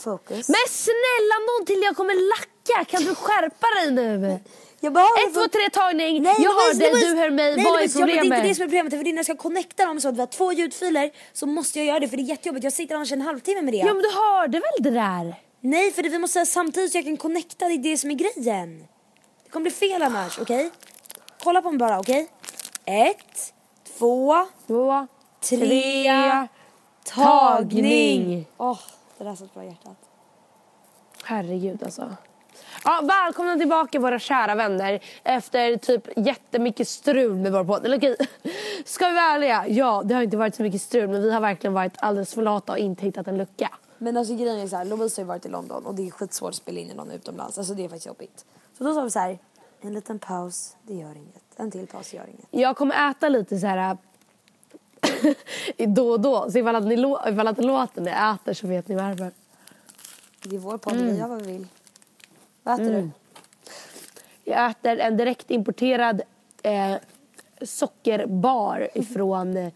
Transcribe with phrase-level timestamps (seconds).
[0.00, 0.48] fokus.
[0.48, 2.84] Men snälla någon till jag kommer lacka!
[2.90, 4.38] Kan du skärpa dig nu?
[4.80, 6.22] jag behöver Ett, två, tre tagning.
[6.22, 7.56] Nej, jag hör dig, du hör mig.
[7.56, 8.56] Nej, Vad är Louise, ja, det är inte det problemet?
[8.56, 8.92] som är problemet.
[8.92, 11.86] För när jag ska connecta dem så att vi har två ljudfiler så måste jag
[11.86, 12.64] göra det för det är jättejobbigt.
[12.64, 13.78] Jag sitter annars en halvtimme med det.
[13.78, 15.34] Ja men du hörde väl det där?
[15.60, 17.68] Nej, för det, vi måste säga samtidigt så jag kan connecta.
[17.68, 18.86] Det är det som är grejen.
[19.44, 20.70] Det kommer bli fel annars, okej?
[21.44, 22.28] Kolla på mig bara, okej?
[22.84, 23.52] Ett,
[23.98, 25.06] två, Två,
[25.40, 26.48] tre, tre.
[27.04, 28.46] tagning.
[28.56, 28.78] Åh,
[29.24, 29.96] det där satt bra i hjärtat.
[31.24, 32.16] Herregud alltså.
[32.84, 37.84] Ja, välkomna tillbaka våra kära vänner efter typ jättemycket strul med vår podd.
[37.84, 38.16] Eller okej,
[38.84, 39.68] ska vi vara ärliga?
[39.68, 42.42] Ja, det har inte varit så mycket strul men vi har verkligen varit alldeles för
[42.42, 43.70] lata och inte hittat en lucka.
[43.98, 46.10] Men alltså grejen är så här, Lovisa har ju varit i London och det är
[46.10, 47.58] skitsvårt att spela in i någon utomlands.
[47.58, 48.44] Alltså det är faktiskt jobbigt.
[48.78, 49.38] Så då sa vi så här,
[49.80, 51.42] en liten paus, det gör inget.
[51.56, 52.46] En till paus gör inget.
[52.50, 53.96] Jag kommer äta lite så här
[55.94, 56.50] då och då.
[56.50, 56.94] Så ifall att, ni
[57.26, 59.30] ifall att när jag äter så vet ni varför.
[60.42, 61.66] Det är vår podd, vi gör vad vi vill.
[62.62, 63.10] Vad äter du?
[64.44, 66.22] Jag äter en direkt importerad
[66.62, 66.96] eh,
[67.62, 69.72] sockerbar ifrån eh,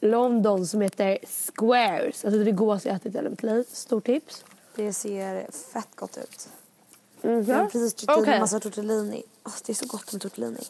[0.00, 2.24] London som heter Squares.
[2.24, 3.64] Alltså det är godaste jag ätit i hela mitt liv.
[3.72, 4.44] Stort tips.
[4.74, 6.48] Det ser fett gott ut.
[7.22, 7.44] Mhm.
[7.44, 8.34] Jag har precis tryckt i Okej.
[8.34, 9.22] en massa tortellini.
[9.44, 10.60] Åh, det är så gott med tortellini.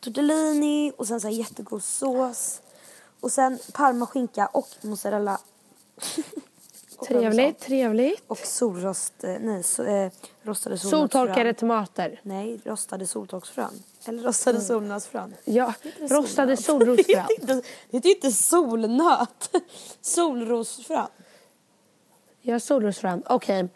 [0.00, 2.60] Tortellini och sen så här jättegod sås.
[3.20, 3.58] Och sen
[4.46, 5.38] och mozzarella.
[6.98, 7.32] Och parmesan.
[7.32, 8.22] Trevligt, trevligt.
[8.26, 10.10] Och solrost, eh, nej, so, eh,
[10.42, 11.08] rostade solnötsfrön.
[11.08, 12.20] Soltorkade tomater.
[12.22, 13.82] Nej, rostade soltorksfrön.
[14.04, 15.34] Eller rostade solnötsfrön.
[15.44, 17.26] Ja, rostade solrosfrön.
[17.40, 19.50] Det heter ju inte solnöt.
[20.00, 21.06] Solrosfrön.
[22.40, 23.22] Ja, solrosfrön.
[23.26, 23.68] Okej.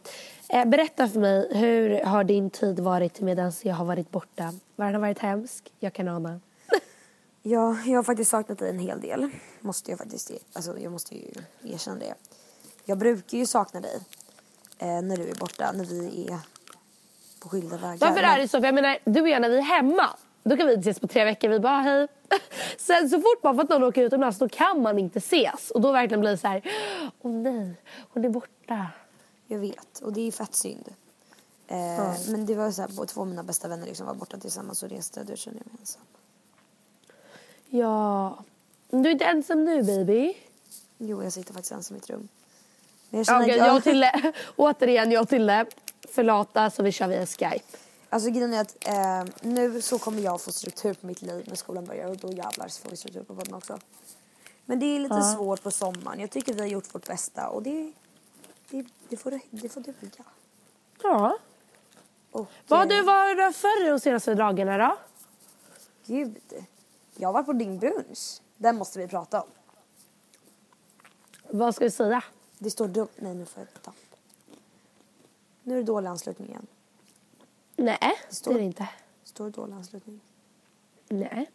[0.49, 4.55] Eh, berätta för mig, hur har din tid varit medan jag har varit borta?
[4.77, 5.73] Var den har varit hemsk?
[5.79, 6.41] Jag kan ana.
[7.43, 9.31] Ja, jag har faktiskt saknat dig en hel del.
[9.61, 11.31] Måste jag faktiskt, alltså jag måste ju
[11.65, 12.15] erkänna det.
[12.85, 14.01] Jag brukar ju sakna dig
[14.79, 16.39] eh, när du är borta, när vi är
[17.41, 18.07] på skilda vägar.
[18.07, 18.59] Varför är det så?
[18.61, 21.01] För jag menar, du och jag när vi är hemma, då kan vi inte ses
[21.01, 21.49] på tre veckor.
[21.49, 22.09] Vi bara hej.
[22.79, 25.71] Sen så fort man fått någon åka utomlands då kan man inte ses.
[25.71, 26.63] Och då verkligen blir det så här,
[27.21, 27.75] åh nej,
[28.13, 28.87] hon är borta.
[29.47, 30.89] Jag vet, och det är fett synd.
[31.69, 34.83] Eh, Men det var så här, två av mina bästa vänner liksom var borta tillsammans
[34.83, 36.03] och reste, då kände jag mig ensam.
[37.75, 38.39] Ja.
[38.91, 40.35] Du är inte ensam nu baby.
[40.99, 42.29] Jo, jag sitter faktiskt ensam i mitt rum.
[43.11, 45.67] Men jag känner Okej, att jag och Tille, återigen jag och Tille,
[46.09, 47.79] förlata så vi kör via Skype.
[48.09, 51.57] Alltså grejen är att eh, nu så kommer jag få struktur på mitt liv när
[51.57, 53.79] skolan börjar och då jävlar så får vi struktur på podden också.
[54.65, 56.21] Men det är lite svårt på sommaren.
[56.21, 57.93] Jag tycker vi har gjort vårt bästa och det,
[58.71, 60.25] det, det, får, det får duga.
[61.03, 61.39] Ja.
[62.31, 64.97] Och, Vad har eh, du varit för de senaste dagarna då?
[66.07, 66.37] Gud.
[67.23, 68.41] Jag varit på din brunch.
[68.57, 69.49] Den måste vi prata om.
[71.51, 72.25] Vad ska vi säga?
[72.59, 73.09] Det står dumt.
[73.17, 73.95] Nej, nu får jag tapp.
[75.63, 76.67] Nu är det dålig anslutning igen.
[77.77, 77.99] Nej,
[78.29, 78.89] det står- är det inte.
[79.25, 80.21] Står det dålig anslutning?
[81.09, 81.51] Nej.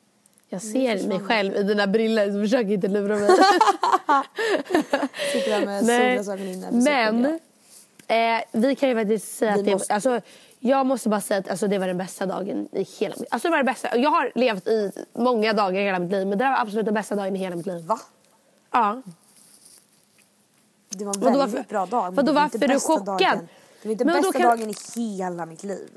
[0.49, 3.29] Jag ser mig själv i dina briller så försök inte lura mig.
[5.33, 6.71] Sitter där med solglasögon inne.
[6.71, 7.25] det Men
[8.07, 10.21] eh, vi kan ju faktiskt säga Vi att det, måste- alltså,
[10.59, 13.47] jag måste bara säga att alltså, det var den bästa dagen i hela mitt Alltså
[13.47, 13.97] det var det bästa.
[13.97, 16.93] Jag har levt i många dagar i hela mitt liv men det var absolut den
[16.93, 17.85] bästa dagen i hela mitt liv.
[17.85, 17.99] Va?
[18.71, 19.01] Ja.
[20.89, 22.03] Det var en väldigt varför- bra dag.
[22.03, 23.05] men var inte varför är du chockad?
[23.05, 23.47] Dagen.
[23.81, 24.75] Det var inte Men bästa kan- dagen i
[25.17, 25.89] hela mitt liv.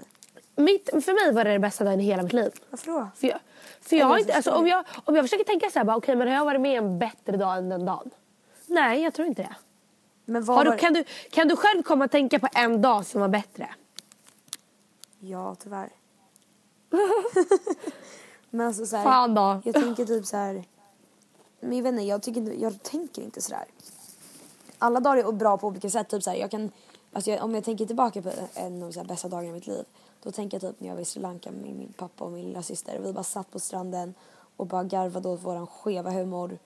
[0.56, 2.50] Mitt, för mig var det den bästa dagen i hela mitt liv.
[2.70, 3.08] Varför då?
[3.16, 3.38] För jag,
[3.80, 6.16] för jag Jag inte, alltså, om, jag, om jag försöker tänka så här, bara, okej
[6.16, 8.10] men har jag varit med en bättre dag än den dagen?
[8.66, 9.54] Nej, jag tror inte det.
[10.24, 10.78] Men Har du, var...
[10.78, 13.68] kan, du, kan du själv komma och tänka på en dag som var bättre?
[15.20, 15.92] Ja, tyvärr.
[18.50, 19.60] men alltså så här, Fan då.
[19.64, 20.64] Jag tänker typ så här.
[21.60, 23.64] Men jag vet inte, jag, tycker jag tänker inte sådär.
[24.78, 26.08] Alla dagar är bra på olika sätt.
[26.08, 26.70] Typ så här, jag kan,
[27.12, 29.84] alltså jag, om jag tänker tillbaka på en av de bästa dagarna i mitt liv.
[30.22, 32.44] Då tänker jag typ när jag var i Sri Lanka med min pappa och min
[32.44, 33.00] lilla syster.
[33.02, 34.14] Vi bara satt på stranden
[34.56, 36.58] och bara garvade åt våran skeva humor.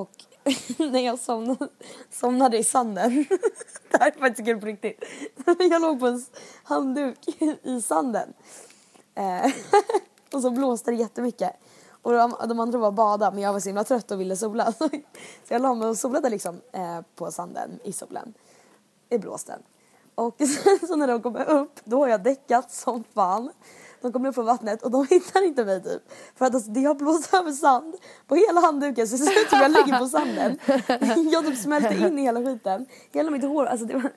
[0.00, 0.24] Och
[0.78, 1.68] när jag somnade,
[2.10, 3.10] somnade i sanden.
[3.90, 5.04] det här är faktiskt kul på riktigt.
[5.58, 6.24] jag låg på en
[6.62, 7.18] handduk
[7.62, 8.32] i sanden.
[9.14, 9.52] Eh,
[10.32, 11.52] och så blåste det jättemycket.
[12.02, 14.72] Och de, de andra var bada men jag var så himla trött och ville sola.
[14.72, 14.88] Så
[15.48, 18.34] jag la mig och solade liksom eh, på sanden i solen.
[19.08, 19.62] I blåsten.
[20.14, 23.50] Och sen så när de kommer upp då har jag däckat som fan.
[24.00, 26.02] De kommer upp på vattnet och de hittar inte mig typ.
[26.36, 27.94] För att alltså, det har blåst över sand
[28.26, 30.58] på hela handduken så det ser ut som jag ligger på sanden.
[31.32, 32.86] Jag typ smälte in i hela skiten.
[33.12, 34.10] Hela mitt hår, alltså det var...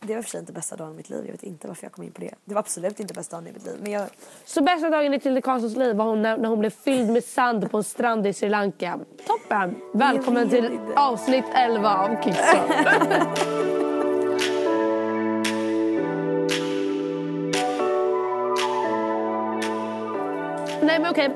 [0.00, 1.24] Det var för sig inte bästa dagen i mitt liv.
[1.24, 2.34] Jag vet inte varför jag kom in på det.
[2.44, 3.76] Det var absolut inte bästa dagen i mitt liv.
[3.82, 4.08] Men jag,
[4.44, 7.24] Så bästa dagen i Tilde Karlssons liv var hon när, när hon blev fylld med
[7.24, 8.98] sand på en strand i Sri Lanka.
[9.26, 9.74] Toppen!
[9.94, 13.77] Välkommen till avsnitt 11 av Kickstart.
[20.98, 21.28] Nej men okej,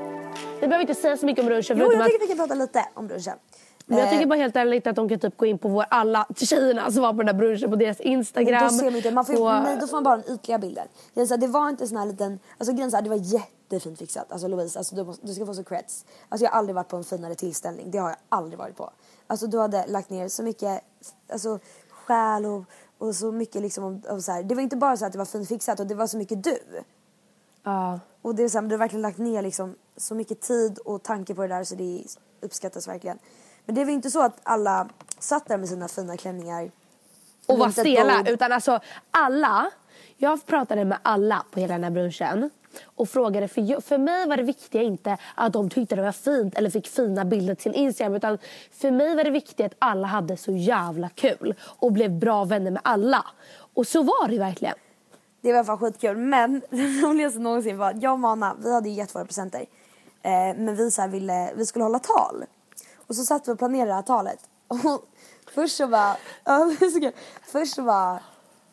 [0.61, 2.85] vi behöver inte säga så mycket om brunchen jo, jag tycker vi kan prata lite
[2.93, 3.33] om brunchen.
[3.85, 5.85] men jag Eh, tycker bara helt ärligt att de kan typ gå in på vår,
[5.89, 8.63] alla tjejerna som var på den där brunchen på deras Men Instagram.
[8.63, 10.87] då ser man inte, man får, på- nej, då får man bara den ytliga bilden.
[11.15, 14.31] Så här, det var inte sån här liten, alltså grejen det var jättefint fixat.
[14.31, 16.05] Alltså Louise, alltså, du, måste, du ska få så creds.
[16.29, 18.89] Alltså jag har aldrig varit på en finare tillställning, det har jag aldrig varit på.
[19.27, 20.81] Alltså du hade lagt ner så mycket,
[21.33, 21.59] alltså
[21.89, 22.63] själ och,
[22.97, 24.43] och så mycket liksom om, om så här.
[24.43, 26.43] Det var inte bara så att det var fint fixat och det var så mycket
[26.43, 26.57] du.
[27.63, 27.99] Ja.
[28.21, 31.03] Och det är så här, du har verkligen lagt ner liksom så mycket tid och
[31.03, 32.03] tanke på det där så det
[32.41, 33.19] uppskattas verkligen.
[33.65, 34.89] Men det var inte så att alla
[35.19, 36.71] satt där med sina fina klänningar.
[37.47, 38.23] och var stela.
[38.27, 38.79] Utan alltså
[39.11, 39.71] alla,
[40.17, 42.49] jag pratade med alla på hela den här brunchen
[42.83, 46.11] och frågade, för, jag, för mig var det viktiga inte att de tyckte det var
[46.11, 48.37] fint eller fick fina bilder till sin Instagram utan
[48.71, 52.71] för mig var det viktigt att alla hade så jävla kul och blev bra vänner
[52.71, 53.25] med alla.
[53.73, 54.75] Och så var det verkligen.
[55.43, 56.17] Det var i alla fall skitkul.
[56.17, 59.65] Men det roligaste någonsin var att jag och Mana, vi hade ju gett våra presenter.
[60.21, 62.45] Eh, men vi, så här ville, vi skulle hålla tal.
[63.07, 64.39] Och så satt vi och planerade det här talet.
[64.67, 65.05] Och
[65.53, 67.11] först så bara, ja, det är så kul.
[67.45, 68.19] Först så bara,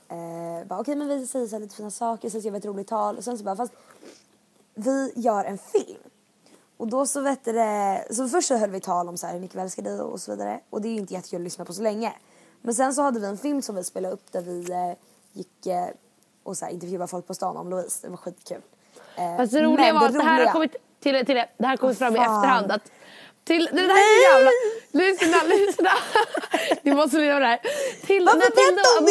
[0.08, 2.58] eh, bara okej men vi säger så här lite fina saker, sen så gör vi
[2.58, 3.16] ett roligt tal.
[3.16, 3.72] Och sen så bara, fast
[4.74, 6.02] vi gör en film.
[6.76, 9.40] Och då så vet det, så först så höll vi tal om så här hur
[9.40, 10.60] mycket vi älskar dig och så vidare.
[10.70, 12.12] Och det är ju inte jättekul att lyssna på så länge.
[12.62, 14.92] Men sen så hade vi en film som vi spelade upp där vi eh,
[15.32, 15.88] gick eh,
[16.42, 17.98] och så här intervjuade folk på stan om Louise.
[18.06, 18.60] Det var skitkul.
[19.16, 21.66] Eh, Fast det roliga men var att det här har roliga- kommit, till, till, det
[21.66, 22.72] här kommit fram i efterhand.
[22.72, 22.90] Att
[23.44, 24.50] till, det, det här är jävla...
[24.92, 25.90] Lyssna, lyssna.
[26.82, 27.60] Ni måste lyssna på det här.
[28.06, 29.04] Till, Varför berättar och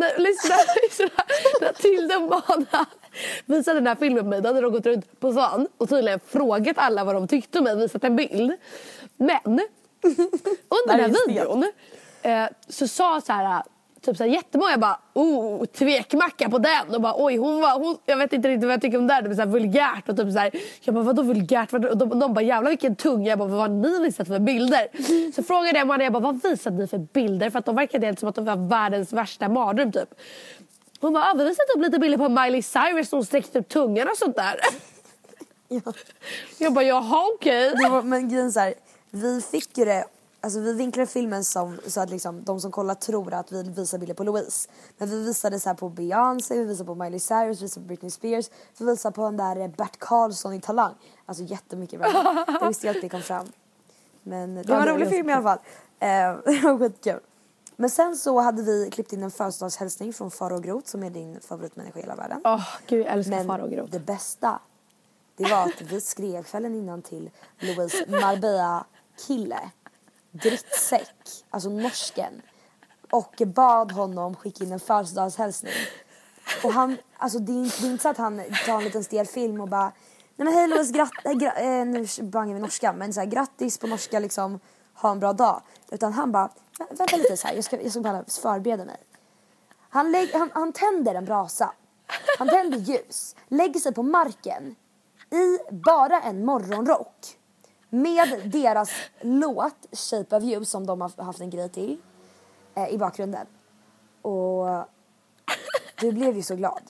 [0.00, 0.18] det?
[0.18, 1.24] Lyssna, lyssna.
[1.60, 2.86] När Tilde och Amanda
[3.46, 6.20] visade den här filmen på mig då hade de gått runt på stan och tydligen
[6.26, 8.52] frågat alla vad de tyckte om mig visat en bild.
[9.16, 9.40] Men
[10.68, 11.32] under den här det.
[11.32, 11.64] videon
[12.22, 13.62] eh, så sa så här
[14.02, 18.16] Typ såhär jättemånga bara oh tvekmacka på den och bara oj hon var, hon, jag
[18.16, 20.32] vet inte riktigt vad jag tycker om det här, det blir såhär vulgärt och typ
[20.32, 20.50] såhär
[20.80, 21.72] Jag bara vadå vulgärt?
[21.72, 21.88] Vadå?
[21.88, 24.88] Och de, de bara jävlar vilken tunga, jag bara vad har ni visat för bilder?
[25.32, 27.50] Så frågade jag Amanda, jag bara vad visade ni för bilder?
[27.50, 30.08] För att de verkade helt som att de var världens värsta mardröm typ
[31.00, 34.08] Hon bara ah, vi visade upp lite bilder på Miley Cyrus som sträckte upp tungan
[34.08, 34.54] och sånt där
[35.68, 35.92] Ja.
[36.58, 38.74] Jag bara jaha okej var, men grejen så här,
[39.10, 40.04] vi fick ju det,
[40.40, 43.98] alltså vi vinklade filmen som, så att liksom, de som kollar tror att vi visar
[43.98, 44.68] bilder på Louise.
[44.98, 48.10] Men vi visade så på Beyoncé, vi visade på Miley Cyrus, vi visade på Britney
[48.10, 50.94] Spears, vi visade på den där eh, Bert Karlsson i Talang.
[51.26, 52.44] Alltså jättemycket bra.
[52.60, 53.46] Jag visste ju att det kom fram.
[54.22, 55.58] Men det var en rolig film i alla fall.
[55.98, 56.08] Eh,
[56.44, 57.20] det var skitkul.
[57.76, 61.40] Men sen så hade vi klippt in en födelsedagshälsning från Farao Groth som är din
[61.40, 62.40] favoritmänniska i hela världen.
[62.44, 63.92] Åh gud jag älskar Men Farao Groth.
[63.92, 64.60] det bästa,
[65.36, 68.86] det var att vi skrev kvällen innan till Louise Marbella
[69.26, 69.70] kille,
[70.42, 72.42] drittsäck, alltså norsken.
[73.10, 75.72] Och bad honom skicka in en födelsedagshälsning.
[76.64, 79.04] Och han, alltså det är, inte, det är inte så att han tar en liten
[79.04, 79.92] stel film och bara
[80.38, 83.26] Nej men hej Louise, gratt, äh, gra, äh, nu bangar vi norska men så här,
[83.26, 84.60] grattis på norska liksom,
[84.94, 85.62] ha en bra dag.
[85.90, 86.50] Utan han bara,
[86.90, 88.96] vänta lite så här, jag ska, jag ska bara förbereda mig.
[89.90, 91.72] Han, lägg, han, han tänder en brasa.
[92.38, 93.36] Han tänder ljus.
[93.48, 94.76] Lägger sig på marken.
[95.30, 97.38] I bara en morgonrock.
[97.90, 98.90] Med deras
[99.20, 101.98] låt Shape of you som de har haft en grej till.
[102.74, 103.46] Eh, I bakgrunden.
[104.22, 104.66] Och
[106.00, 106.82] du blev ju så glad.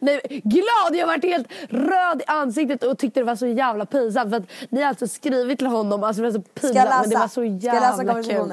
[0.00, 0.96] Nej, glad!
[0.96, 4.30] Jag varit helt röd i ansiktet och tyckte det var så jävla pinsamt.
[4.30, 7.16] För att ni har alltså skrivit till honom, alltså det var så pinsamt men det
[7.16, 8.52] var så jävla kul.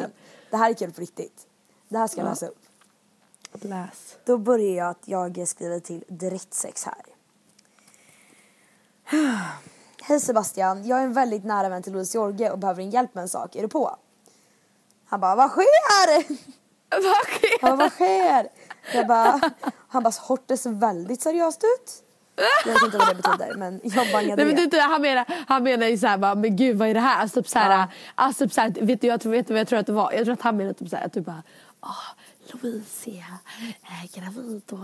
[0.49, 1.47] Det här är kul på riktigt.
[1.87, 2.65] Det här ska jag läsa upp.
[3.61, 4.17] Läs.
[4.25, 7.05] Då börjar jag att jag skriver till drittsex här.
[10.09, 13.15] Hej Sebastian, jag är en väldigt nära vän till Louise Jorge och behöver din hjälp
[13.15, 13.55] med en sak.
[13.55, 13.95] Är du på?
[15.09, 16.25] Han bara, vad sker?
[16.91, 17.61] Vad sker?
[17.61, 18.47] Han bara, vad sker?
[18.93, 19.41] Jag bara,
[19.87, 21.91] han bara, Horte ser väldigt seriöst ut.
[22.65, 24.79] Jag vet inte vad det betyder men jag bangade Nej, men det.
[24.81, 27.21] han, menar, han menar ju såhär bara, men gud vad är det här?
[27.21, 27.87] Alltså, typ såhär, Ja.
[28.15, 30.11] alltså, typ såhär, vet du jag tror, vet du vad jag tror att det var?
[30.11, 31.43] Jag tror att han menar typ såhär att du bara,
[31.83, 32.18] åh
[32.53, 33.09] Louise
[33.81, 34.79] är gravid och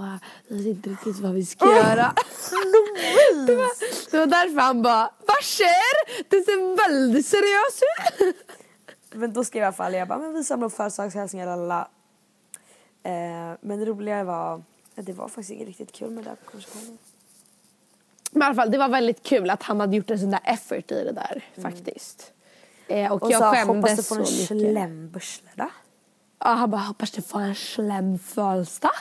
[0.48, 2.14] vi vet inte riktigt vad vi ska göra.
[2.52, 3.46] Louise!
[3.48, 6.24] Det var, det var därför han bara, vad sker?
[6.30, 7.84] Det ser väldigt seriöst
[8.20, 8.36] ut.
[9.20, 11.88] Men då skrev jag i alla fall, jag bara, men vi samlar upp födelsedagshälsningar, lalala.
[13.04, 13.12] Eh,
[13.62, 14.64] men det roliga var,
[14.96, 16.98] det var faktiskt inget riktigt kul med det på konversationen.
[18.32, 20.40] Men i alla fall, det var väldigt kul att han hade gjort en sån där
[20.44, 22.32] effort i det där faktiskt.
[22.88, 24.48] Eh, och, Och jag sa, skämdes hoppas du så får en mycket.
[24.48, 25.70] slembörsle då.
[26.46, 28.92] Ja, han bara hoppas du får en slem födelsedag.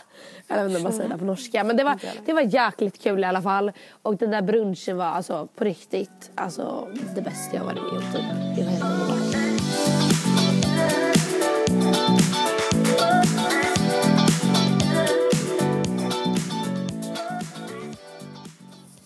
[0.46, 1.64] Jag vet inte om man säger det på norska.
[1.64, 3.72] Men det var, det var jäkligt kul i alla fall.
[4.02, 8.12] Och den där brunchen var alltså på riktigt alltså, det bästa jag varit med om.
[8.12, 8.22] Typ.
[8.56, 9.34] Det var helt underbart.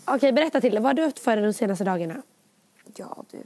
[0.05, 0.75] Okej, berätta till.
[0.75, 2.23] Vad har du haft för dig de senaste dagarna?
[2.97, 3.43] Ja du.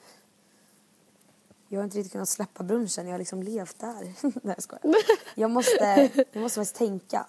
[1.73, 4.03] Jag har inte riktigt kunnat släppa brunchen, jag har liksom levt där.
[4.23, 4.83] Nej jag skojar.
[5.35, 7.27] Jag måste, jag måste faktiskt tänka.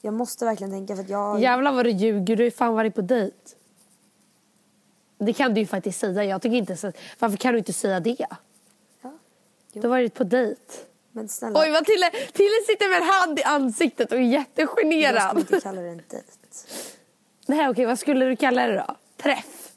[0.00, 1.40] Jag måste verkligen tänka för att jag...
[1.40, 2.36] Jävlar vad du ljuger.
[2.36, 3.36] Du har ju fan varit på dejt.
[5.18, 6.24] Det kan du ju faktiskt säga.
[6.24, 6.92] Jag tycker inte så.
[7.18, 8.26] Varför kan du inte säga det?
[9.02, 9.12] Ja.
[9.72, 10.60] Du har varit på dejt.
[11.10, 14.46] Men snälla, Oj vad Tille, Tille sitter med en hand i ansiktet och är jag
[14.46, 15.38] skulle jättegenerad.
[15.38, 16.26] inte kalla det en dejt.
[17.46, 18.96] Nej okej, vad skulle du kalla det då?
[19.16, 19.72] Träff?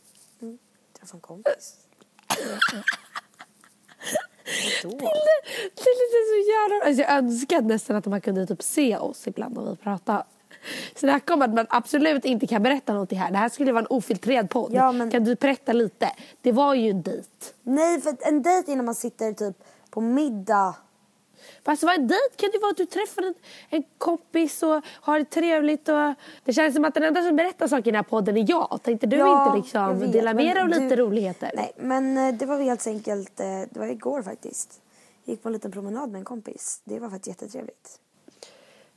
[1.00, 1.85] Träffa en kompis.
[4.84, 4.98] Vadå?
[5.76, 6.86] Tille är så jävla...
[6.88, 10.24] Alltså, jag önskar nästan att man kunde typ se oss ibland när vi pratar.
[11.02, 13.32] Det här kommer att man absolut inte kan berätta någonting här.
[13.32, 14.72] Det här skulle vara en ofiltrerad podd.
[14.74, 16.12] Ja, men- Kan du berätta lite?
[16.42, 17.28] Det var ju en dejt.
[17.64, 19.56] Nej för en dejt är när man sitter typ
[19.90, 20.76] på middag.
[21.66, 23.34] Fast vad en dejt kan det vara att du träffar en,
[23.70, 25.90] en kompis och har det trevligt.
[25.90, 26.14] Och...
[26.44, 28.80] Det känns som att den enda som berättar saker i den här podden är jag.
[28.84, 31.52] Tänkte du Ja, inte liksom vet, dela med dig av lite du- roligheter?
[31.56, 34.82] Nej men eh, det var helt enkelt, eh, det var igår faktiskt.
[35.24, 36.82] Jag gick på en liten promenad med en kompis.
[36.84, 38.00] Det var faktiskt jättetrevligt.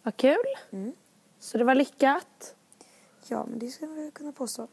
[0.03, 0.37] Vad kul.
[0.71, 0.93] Mm.
[1.41, 2.55] Så det var lyckat.
[3.29, 4.69] Ja men det ska man kunna påstå.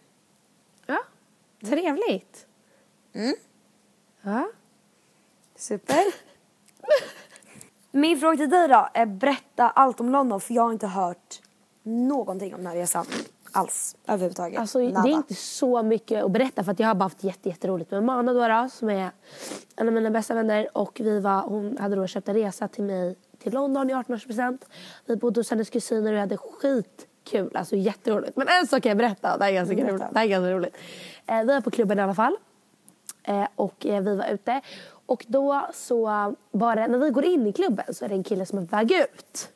[0.85, 0.99] Ja,
[1.65, 2.45] trevligt.
[3.13, 3.35] Mm.
[4.21, 4.49] Ja.
[5.55, 6.03] Super.
[7.95, 11.41] Min fråga till dig då är berätta allt om London för jag har inte hört
[11.83, 13.05] någonting om den här resan
[13.51, 14.59] alls överhuvudtaget.
[14.59, 17.49] Alltså, det är inte så mycket att berätta för att jag har bara haft jätte,
[17.49, 19.11] jätteroligt med Mana då, som är
[19.75, 22.83] en av mina bästa vänner och vi var, hon hade då köpt en resa till
[22.83, 24.65] mig till London i 18-årspresent.
[25.05, 28.37] Vi bodde hos hennes kusiner och vi hade skitkul, alltså jätteroligt.
[28.37, 29.91] Men en sak kan jag berätta, det här är ganska, Berätta.
[29.91, 30.13] roligt.
[30.13, 30.77] Det här är ganska roligt.
[31.27, 32.37] Eh, vi var på klubben i alla fall
[33.23, 34.61] eh, och eh, vi var ute
[35.05, 38.45] och då så bara när vi går in i klubben så är det en kille
[38.45, 39.49] som är på väg ut.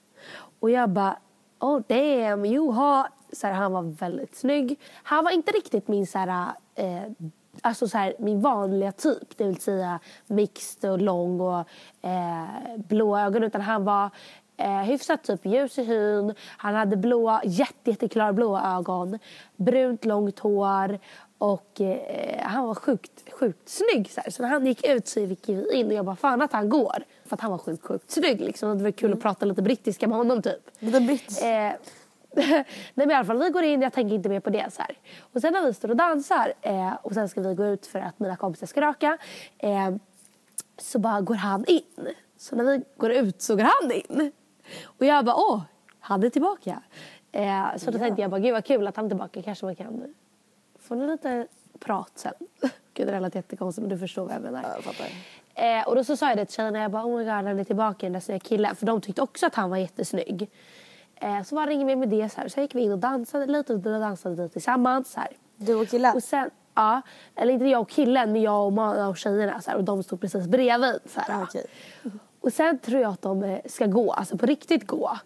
[0.59, 1.17] Och jag bara,
[1.59, 3.07] oh damn, you hot.
[3.33, 4.79] Så här, han var väldigt snygg.
[5.03, 7.03] Han var inte riktigt min så här, eh,
[7.61, 9.37] alltså så här, min vanliga typ.
[9.37, 11.59] Det vill säga mixed och lång och
[12.01, 13.43] eh, blå ögon.
[13.43, 14.09] Utan han var
[14.57, 16.33] eh, hyfsat typ ljus i hyn.
[16.57, 19.19] Han hade blå, jätte, jätteklara blåa ögon.
[19.55, 20.99] Brunt långt hår.
[21.39, 24.11] Och eh, han var sjukt, sjukt snygg.
[24.11, 24.31] Så, här.
[24.31, 26.69] så när han gick ut så gick vi in och jag bara fan att han
[26.69, 27.03] går.
[27.25, 28.77] För att han var sjukt, sjukt snygg liksom.
[28.77, 30.69] Det var kul att prata lite brittiska med honom typ.
[30.79, 31.41] Lite britt.
[31.41, 31.71] Eh,
[32.35, 34.81] Nej men i alla fall vi går in, jag tänker inte mer på det så
[34.81, 34.97] här.
[35.33, 37.99] Och sen när vi står och dansar eh, och sen ska vi gå ut för
[37.99, 39.17] att mina kompisar ska röka.
[39.57, 39.89] Eh,
[40.77, 42.07] så bara går han in.
[42.37, 44.31] Så när vi går ut så går han in.
[44.83, 45.61] Och jag bara, åh,
[45.99, 46.81] han är tillbaka.
[47.31, 49.41] Eh, så då tänkte jag bara, gud vad kul att han är tillbaka.
[49.41, 50.13] Kanske man kan
[50.89, 51.47] få lite
[51.79, 52.33] prat sen.
[52.93, 54.63] Gud det lät jättekonstigt men du förstår vad jag menar.
[54.75, 55.07] Jag fattar.
[55.53, 57.47] Eh, och då så sa jag det till tjejerna, jag bara oh my god han
[57.47, 58.75] är tillbaka den där snygga killen.
[58.75, 60.49] För de tyckte också att han var jättesnygg.
[61.15, 62.47] Eh, så var inget mer med det så här.
[62.47, 65.29] Sen gick vi in och dansade lite och dansade lite tillsammans så här.
[65.57, 66.15] Du och killen?
[66.15, 67.01] Och sen, ja,
[67.35, 70.03] eller inte jag och killen men jag och Mana och tjejerna så här, och de
[70.03, 70.99] stod precis bredvid.
[71.05, 71.39] Så här.
[71.39, 71.65] Ah, okej.
[72.41, 75.17] Och sen tror jag att de eh, ska gå, alltså på riktigt gå.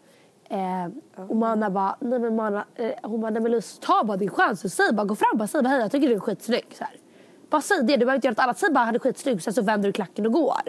[0.53, 0.87] Eh,
[1.29, 4.29] och Manna bara, nej men Manna, eh, hon bara, nej men Louise ta bara din
[4.29, 6.65] chans och säg bara, gå fram bara säg bara hej jag tycker du är skitsnygg.
[6.77, 6.93] Så här.
[7.53, 8.57] Bara säg det, du behöver inte göra något annat.
[8.57, 10.61] Säg bara han är skitsnygg sen så vänder du klacken och går.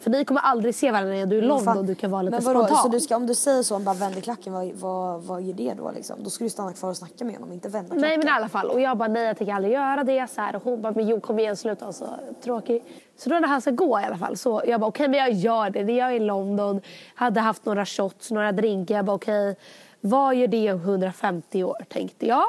[0.00, 1.86] För ni kommer aldrig se varandra när du är i London Fan.
[1.86, 2.82] du kan vara lite men vadå, spontan.
[2.82, 5.54] Så du ska, om du säger så, om bara vänder klacken, vad, vad, vad gör
[5.54, 6.16] det då liksom?
[6.24, 8.00] Då ska du stanna kvar och snacka med honom, inte vända klacken.
[8.00, 8.68] Nej men i alla fall.
[8.68, 10.30] Och jag bara nej jag tänker aldrig göra det.
[10.30, 10.56] Så här.
[10.56, 12.06] Och hon bara men jo kom igen sluta så
[12.44, 12.84] tråkig.
[13.18, 15.32] Så då när han ska gå i alla fall så jag bara okej men jag
[15.32, 15.84] gör det.
[15.84, 16.80] Det jag är i London.
[17.14, 18.94] Hade haft några shots, några drinkar.
[18.94, 19.56] Jag bara okej
[20.00, 22.44] vad gör det om 150 år tänkte jag.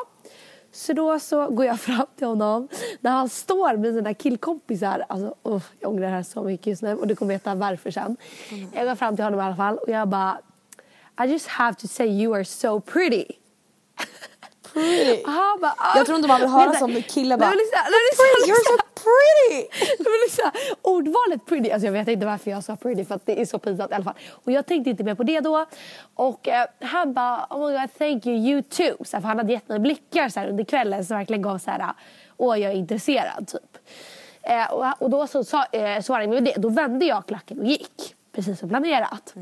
[0.74, 2.68] Så då så går jag fram till honom
[3.00, 5.06] när han står med sina killkompisar.
[5.10, 7.92] Alltså, oh, jag ångrar det här så mycket just nu och du kommer veta varför
[7.92, 8.18] sen.
[8.74, 10.38] Jag går fram till honom i alla fall och jag bara
[11.24, 13.26] I just have to say you are so pretty.
[14.74, 15.24] Pretty.
[15.26, 15.98] Han bara, ah.
[15.98, 17.58] Jag tror inte man vill höra Men så- som kille Nej, bara, nej,
[18.18, 19.68] men liksom- Pretty,
[20.26, 23.46] liksom, ordvalet pretty, alltså jag vet inte varför jag sa pretty för att det är
[23.46, 24.16] så pinsamt i alla fall.
[24.30, 25.66] Och jag tänkte inte mer på det då.
[26.16, 29.06] Och eh, han bara, oh my god thank you, you too.
[29.06, 31.58] Så här, för han hade gett mig blickar så här, under kvällen som verkligen gav
[31.58, 31.94] så här,
[32.38, 33.78] åh jag är intresserad typ.
[34.42, 37.60] Eh, och, och då så sa, eh, svarade jag med det, då vände jag klacken
[37.60, 38.16] och gick.
[38.32, 39.34] Precis som planerat.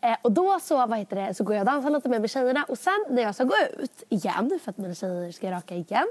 [0.00, 2.30] Eh, och då så, vad heter det, så går jag och dansar lite med, med
[2.30, 5.74] tjejerna och sen när jag ska gå ut igen för att mina tjejer ska raka
[5.74, 6.06] igen.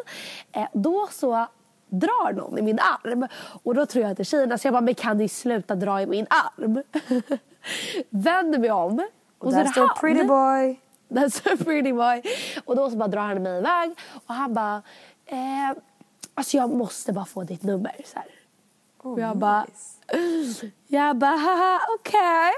[0.51, 1.47] Eh, då så
[1.93, 3.27] drar någon i min arm
[3.63, 5.75] och då tror jag att det är tjejerna så jag bara, men kan ni sluta
[5.75, 6.83] dra i min arm?
[8.09, 9.07] Vänder mig om
[9.37, 10.79] Och så är där står pretty boy.
[11.09, 12.21] That's a pretty boy.
[12.65, 13.91] Och då så bara drar han mig iväg
[14.27, 14.81] och han bara,
[15.25, 15.77] eh,
[16.33, 17.95] alltså jag måste bara få ditt nummer.
[18.05, 18.27] Så här.
[18.97, 19.65] och jag bara,
[20.87, 22.51] jag bara, haha okej.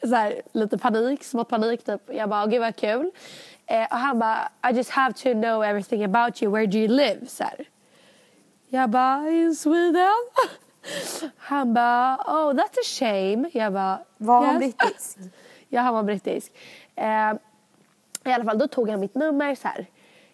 [0.00, 2.00] så här, lite panik, smått panik typ.
[2.06, 3.10] Jag bara, gud vad kul.
[3.66, 6.88] Eh, och han bara, I just have to know everything about you, where do you
[6.88, 7.26] live?
[7.26, 7.69] Så här.
[8.72, 10.14] Jag bara, in Sweden.
[11.36, 13.50] Han bara, oh that's a shame.
[13.52, 15.18] Jag bara, Var han "Yes." brittisk?
[15.68, 16.52] Ja, han var brittisk.
[16.96, 17.32] Eh,
[18.24, 19.86] I alla fall, då tog han mitt nummer så här.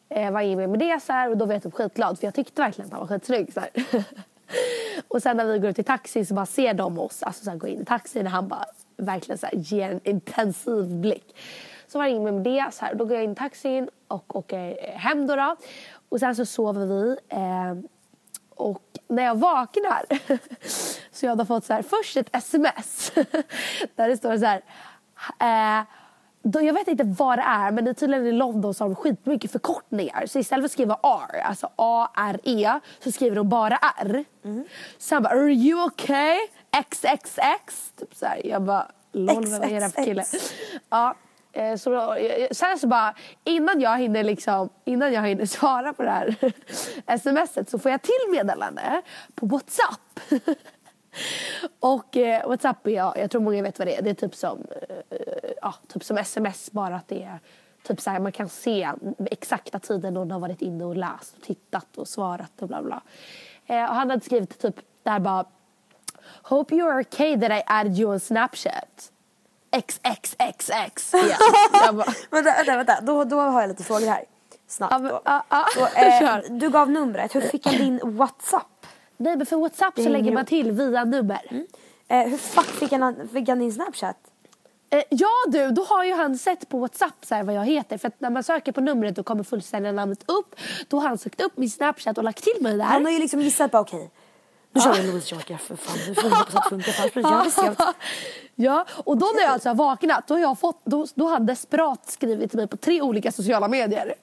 [0.09, 2.35] Eh, var inne med det så här, och då var jag typ skitglad för jag
[2.35, 3.53] tyckte verkligen att han var skitsnygg.
[3.53, 3.61] Så
[5.09, 7.51] och sen när vi går ut i taxin så bara ser de oss, alltså så
[7.51, 8.65] här, gå in i taxin och han bara
[8.97, 11.37] verkligen så här, ger en intensiv blick.
[11.89, 14.37] Så var jag inne med det så här, då går jag in i taxin och
[14.37, 15.37] åker hem då.
[15.37, 15.57] då.
[16.09, 17.17] Och sen så sover vi.
[17.29, 17.75] Eh,
[18.57, 20.05] och när jag vaknar
[21.13, 23.13] så jag hade fått så här, först ett sms
[23.95, 24.63] där det står så här.
[25.81, 25.85] Eh,
[26.43, 28.89] då, jag vet inte vad det är men det är tydligen i London så har
[28.89, 30.27] de skitmycket förkortningar.
[30.27, 34.25] Så istället för att skriva R, alltså A-R-E, så skriver de bara R.
[34.99, 36.37] Så han bara, are you okay?
[36.91, 37.93] XXX.
[37.99, 38.47] Typ så här.
[38.47, 40.25] Jag bara, lol vad är det för kille?
[40.89, 41.15] Ja,
[41.57, 43.15] Eh, så då, eh, eh, sen så bara,
[43.45, 46.37] innan jag hinner liksom, innan jag hinner svara på det här
[47.19, 49.03] smset så får jag till meddelande
[49.35, 50.21] på WhatsApp.
[51.81, 54.03] Och eh, WhatsApp är, jag, jag tror många vet vad det är.
[54.03, 54.67] Det är typ som,
[55.11, 55.17] eh,
[55.63, 57.39] ja, typ som sms bara att det är
[57.83, 58.93] typ så här, man kan se
[59.31, 63.03] exakta tiden någon har varit inne och läst och tittat och svarat och bla bla.
[63.67, 65.45] Eh, och han hade skrivit typ där bara
[66.43, 69.13] Hope you're okay that I added you on Snapchat.
[69.83, 71.15] XXXX.
[71.15, 71.39] Yeah.
[71.73, 73.01] jag bara, Vänta, vänta, vänta.
[73.01, 74.25] Då, då har jag lite frågor här.
[74.69, 75.21] Snabbt ja, men, då.
[75.25, 75.67] ja, ja.
[75.75, 78.87] Så, eh, du gav numret, hur fick han din WhatsApp?
[79.17, 81.65] Nej men för WhatsApp så lägger man till via nummer.
[82.09, 84.17] Eh, hur fuck fick han, fick han din Snapchat?
[84.91, 87.99] Eh, ja du, då har ju han sett på Whatsapp så vad jag heter.
[87.99, 90.55] För att när man söker på numret då kommer fullständiga namnet upp.
[90.89, 92.85] Då har han sökt upp min Snapchat och lagt till mig där.
[92.85, 94.11] Han har ju liksom gissat på okej,
[94.77, 95.97] nu kör vi Louise Joker för fan.
[96.09, 97.81] Nu får vi hoppas att det funkar för annars blir det jävligt stelt.
[98.59, 101.33] Ja, och då när jag alltså har vaknat då har jag fått, då, då har
[101.33, 104.15] han desperat skrivit till mig på tre olika sociala medier.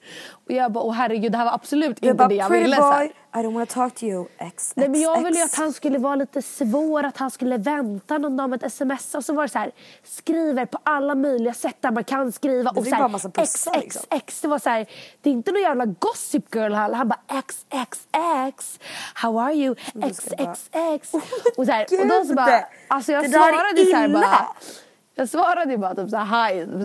[0.46, 2.76] Och jag bara, åh herregud det här var absolut Jag inte bara det jag ville.
[2.76, 2.98] så här.
[3.06, 4.26] boy, I don't wanna talk to you.
[4.38, 8.18] X, Nej men jag ville att han skulle vara lite svår, att han skulle vänta
[8.18, 9.14] någon dag med ett sms.
[9.14, 9.72] Och så var det så här,
[10.04, 12.72] skriver på alla möjliga sätt där man kan skriva.
[12.72, 14.02] Det och så här, massa pussar, X, liksom.
[14.10, 14.86] X, X, det var så här,
[15.22, 18.08] det är inte någon jävla gossip girl här, han bara X, X,
[18.48, 18.80] X,
[19.14, 21.14] how are you, X, X, X
[21.56, 24.08] och så här, och då så bara, alltså jag det där är svarade så här
[24.08, 24.20] illa.
[24.20, 24.48] bara,
[25.14, 26.84] jag svarade ju bara typ så här hi,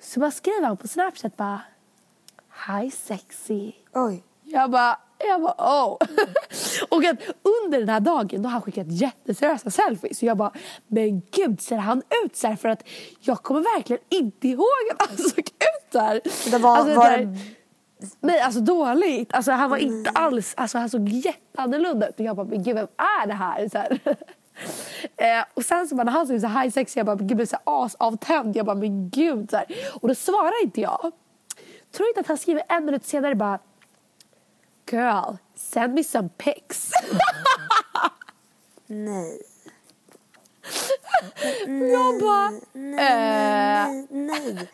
[0.00, 1.60] så bara skriver han på Snapchat bara
[2.66, 3.72] Hi sexy.
[3.94, 4.24] Oj.
[4.44, 5.92] Jag bara, jag bara oh.
[6.90, 7.16] och att
[7.62, 10.18] under den här dagen då har han skickat jätteseriösa selfies.
[10.18, 10.52] Så jag bara,
[10.86, 12.56] men gud ser han ut så här?
[12.56, 12.82] För att
[13.20, 14.66] jag kommer verkligen inte ihåg
[14.98, 16.20] att han såg ut så här.
[16.50, 17.38] Det var, Alltså, var där-
[18.20, 19.34] Nej, alltså dåligt.
[19.34, 20.54] Alltså, han var inte alls...
[20.56, 22.14] Alltså, han såg jätteannorlunda ut.
[22.20, 23.68] Och jag bara, men gud, vem är det här?
[23.68, 24.00] Så här.
[25.16, 27.46] eh, och sen så bara, när han såg så high sex, jag bara, gud, blev
[27.46, 28.56] så asavtänd.
[28.56, 29.50] Jag bara, men gud.
[29.50, 29.66] Så här.
[30.00, 31.12] Och då svarar inte jag.
[31.92, 33.58] Tror inte att han skriver en minut senare bara,
[34.90, 36.90] girl, send me some pics.
[38.86, 39.42] nej.
[41.92, 44.68] jag bara, eh, Nej.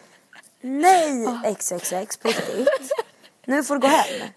[0.61, 2.86] Nej XXX på riktigt.
[3.47, 4.29] Nu får du gå hem.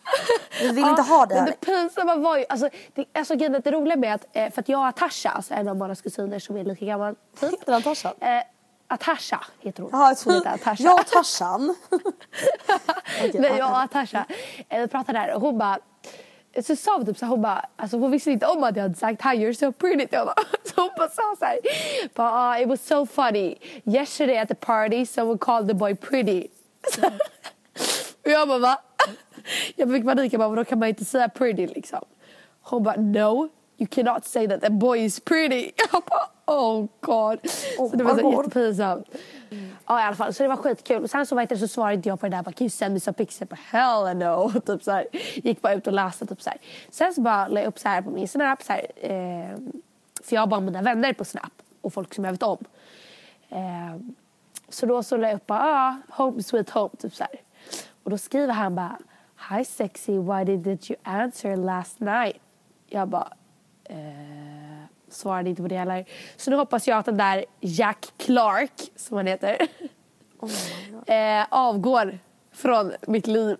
[0.62, 1.52] Vi vill inte ha det men här.
[1.52, 4.80] det pinsamma var ju, alltså, det, alltså det roliga med att, eh, för att jag
[4.80, 7.52] och Atasha, alltså en av Maras kusiner som är lika gammal typ.
[7.52, 8.14] Heter han Tarzan?
[8.20, 8.44] Eh,
[8.88, 9.90] Atasha heter hon.
[9.94, 10.84] Jaha, hon heter Atasha.
[10.84, 11.76] Jag och Tarzan.
[11.90, 13.84] Nej, ja, jag och ja.
[13.84, 14.26] Atasha
[14.70, 15.80] eh, vi pratade där och hon bara
[16.64, 18.84] så sa vi typ så här, hon bara, alltså hon visste inte om att jag
[18.84, 20.34] hade sagt hi you're so pretty till honom.
[20.64, 21.60] Så hon bara sa så här,
[22.16, 23.56] bara, ah, it was so funny.
[23.84, 26.48] Yesterday at the party someone called the boy pretty.
[28.30, 28.82] Och jag bara va?
[29.76, 32.06] Jag fick panik, jag bara, "Men då kan man inte säga pretty liksom.
[32.62, 35.72] Hon bara no, you cannot say that the boy is pretty.
[35.92, 37.40] Jag bara oh god.
[37.78, 38.34] Oh så det var så God.
[38.34, 39.08] jättepinsamt.
[39.88, 41.04] Ja i alla fall, så det var skitkul.
[41.04, 42.94] Och sen så, vet så svarade inte jag på det där, bara, can you send
[42.94, 43.40] me some pictures?
[43.40, 44.60] Jag bara, hell no.
[44.66, 45.08] Typ så här.
[45.36, 46.60] Gick bara ut och läste typ så här.
[46.90, 49.58] Sen så bara la jag upp så här på min snap, så här, eh,
[50.24, 52.58] för jag har bara mina vänner på snap och folk som jag vet om.
[53.50, 53.98] Eh,
[54.70, 57.36] så då så la jag upp bara, ah, home sweet home, typ så här.
[58.04, 58.98] Och då skriver han bara,
[59.50, 62.38] hi sexy, why didn't you answer last night?
[62.88, 63.34] Jag bara,
[63.84, 63.98] eh,
[65.10, 66.06] svarade inte på det heller.
[66.38, 69.68] Så nu hoppas jag att den där Jack Clark, som han heter,
[71.06, 72.20] eh, avgår
[72.52, 73.58] från mitt liv.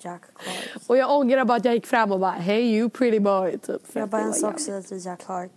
[0.00, 0.88] Jack Clark.
[0.88, 3.58] Och jag ångrar bara att jag gick fram och bara, hey you pretty boy.
[3.58, 5.52] Typ, Jag bara en sak säger till Jack Clark.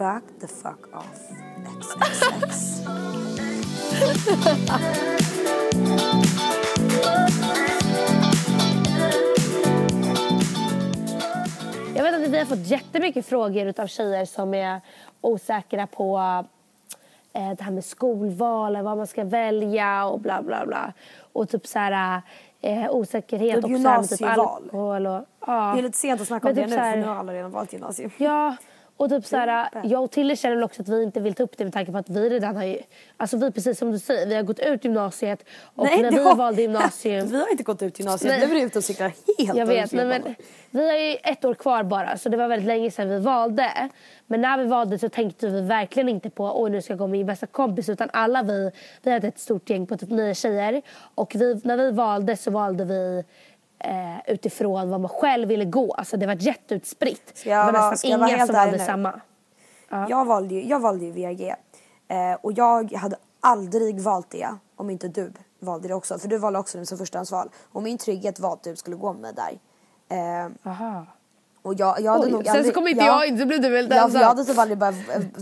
[0.00, 1.20] Back the fuck off.
[1.80, 2.80] XXX.
[11.96, 14.80] Jag vet att vi har fått jättemycket frågor av tjejer som är
[15.20, 16.18] osäkra på
[17.32, 20.92] eh, det här med skolval, vad man ska välja och bla bla bla.
[21.32, 22.22] Och typ så här
[22.60, 24.40] eh, osäkerhet Typ med typ gymnasieval.
[24.62, 25.24] alkohol och...
[25.46, 25.70] Ja.
[25.74, 27.14] Det är lite sent att snacka om Men det typ nu här- för nu har
[27.16, 28.10] alla redan valt gymnasium.
[28.16, 28.56] Ja,
[29.00, 31.56] och typ så här, jag och Tille känner också att vi inte vill ta upp
[31.58, 32.78] det med tanke på att vi redan har ju,
[33.16, 36.22] alltså vi precis som du säger, vi har gått ut gymnasiet och när det vi
[36.22, 38.30] har- valde gymnasium Vi har inte gått ut gymnasiet.
[38.32, 38.46] Nej.
[38.48, 40.34] Nu är vi ute och cyklar helt jag vet, men, men
[40.70, 43.88] vi har ju ett år kvar bara så det var väldigt länge sedan vi valde.
[44.26, 47.06] Men när vi valde så tänkte vi verkligen inte på oj nu ska jag gå
[47.06, 48.70] med min bästa kompis utan alla vi,
[49.02, 50.82] vi hade ett stort gäng på typ nio tjejer
[51.14, 53.24] och vi, när vi valde så valde vi
[53.80, 55.92] eh, utifrån vad man själv ville gå.
[55.92, 57.32] Alltså det var jätteutspritt.
[57.34, 58.86] Ska jag det var nästan jag inga helt som ärlig nu?
[58.86, 59.20] samma.
[60.08, 61.54] Jag, valde ju, jag valde ju VG.
[62.08, 66.18] Eh, och jag hade aldrig valt det om inte du valde det också.
[66.18, 67.50] För du valde också det som förstahandsval.
[67.72, 69.58] Och min trygghet var att du skulle gå med där.
[70.08, 71.06] Eh, Aha.
[71.62, 73.68] och jag, jag hade Oj, nog sen så kom inte jag in, så blev du
[73.68, 74.20] väldigt Ja, ensam.
[74.20, 74.92] jag hade typ aldrig bara,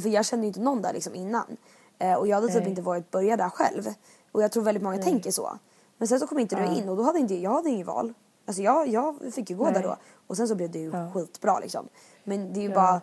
[0.02, 1.56] för jag kände inte någon där liksom innan.
[1.98, 2.68] Eh, och jag hade typ Nej.
[2.68, 3.84] inte varit börja där själv.
[4.32, 5.58] Och jag tror väldigt många tänker så.
[5.98, 8.14] Men sen så kom inte du in och då hade inte jag hade inget val.
[8.48, 9.82] Alltså jag, jag fick ju gå där Nej.
[9.82, 9.96] då.
[10.26, 11.88] Och sen så blev det ju skitbra liksom.
[12.24, 13.00] Men det är ju bara,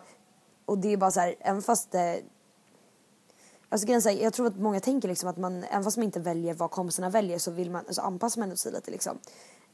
[0.64, 2.22] och det är bara så här, även fast det,
[3.68, 6.54] Alltså grejen jag tror att många tänker liksom att man, även fast man inte väljer
[6.54, 9.18] vad kompisarna väljer så vill man, alltså anpassar man sig lite liksom.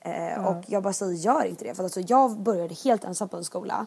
[0.01, 1.75] Eh, Och jag bara säger, gör inte det.
[1.75, 3.87] För alltså jag började helt ensam på en skola.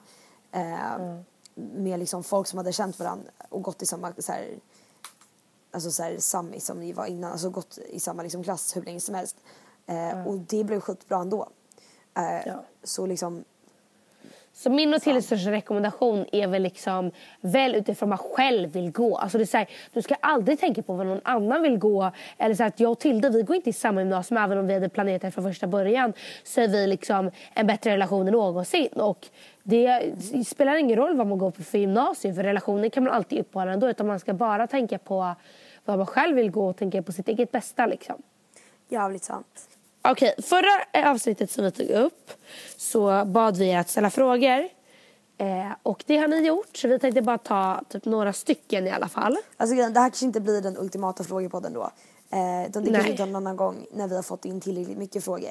[0.51, 1.19] Eh,
[1.55, 4.59] Med liksom folk som hade känt varandra och gått i samma så här,
[5.71, 8.81] alltså så här, Sami som vi var innan, alltså gått i samma liksom klass hur
[8.81, 9.37] länge som helst.
[9.85, 11.49] Eh, Och det blev skitbra ändå.
[12.17, 12.63] Eh, Ja.
[12.83, 13.43] Så liksom,
[14.53, 18.91] Så min och Tilles största rekommendation är väl liksom väl utifrån vad man själv vill
[18.91, 19.17] gå.
[19.17, 22.11] Alltså det är så här, du ska aldrig tänka på vad någon annan vill gå.
[22.37, 24.67] Eller så här, att jag och Tilde vi går inte i samma gymnasium även om
[24.67, 26.13] vi hade planerat det från första början.
[26.43, 28.87] Så är vi liksom en bättre relation än någonsin.
[28.87, 29.27] Och
[29.63, 30.13] det
[30.47, 33.71] spelar ingen roll vad man går på för gymnasium för relationer kan man alltid uppehålla
[33.71, 33.89] ändå.
[33.89, 35.35] Utan man ska bara tänka på
[35.85, 38.15] vad man själv vill gå och tänka på sitt eget bästa liksom.
[38.89, 39.69] jävligt sant.
[40.11, 42.31] Okej, förra avsnittet som vi tog upp
[42.77, 44.69] så bad vi er att ställa frågor.
[45.37, 48.91] Eh, och det har ni gjort, så vi tänkte bara ta typ några stycken i
[48.91, 49.37] alla fall.
[49.57, 51.91] Alltså grejen, det här kanske inte blir den ultimata frågepodden då.
[52.31, 55.23] Eh, utan det kanske tar en annan gång när vi har fått in tillräckligt mycket
[55.23, 55.49] frågor.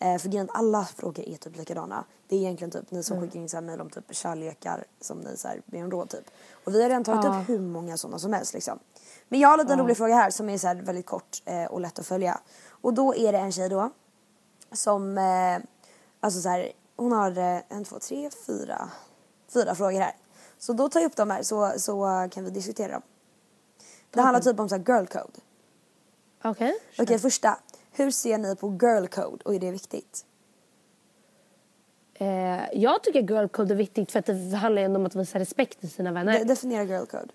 [0.00, 2.04] Eh, för grejen, alla frågor är typ likadana.
[2.28, 3.28] Det är egentligen typ ni som Mm.
[3.28, 6.08] skickar in så här mejl om typ kärlekar som ni så här ber om råd
[6.08, 6.24] typ.
[6.64, 7.40] Och vi har redan tagit Ja.
[7.40, 8.78] upp hur många sådana som helst liksom.
[9.28, 11.80] Men jag har en liten rolig fråga här som är så väldigt kort eh, och
[11.80, 12.40] lätt att följa.
[12.80, 13.90] Och då är det en tjej då
[14.72, 15.58] som, eh,
[16.20, 18.90] alltså så här, hon har eh, en, två, tre, fyra,
[19.48, 20.16] fyra frågor här.
[20.58, 23.02] Så då tar jag upp dem här så, så kan vi diskutera dem.
[24.10, 25.40] Det handlar typ om så här girl code.
[26.44, 26.74] Okej.
[26.98, 27.58] Okej, första.
[27.92, 30.24] Hur ser ni på girl code och är det viktigt?
[32.14, 35.38] Eh, jag tycker girl code är viktigt för att det handlar ju om att visa
[35.38, 36.38] respekt till sina vänner.
[36.38, 37.28] De- definiera girl code.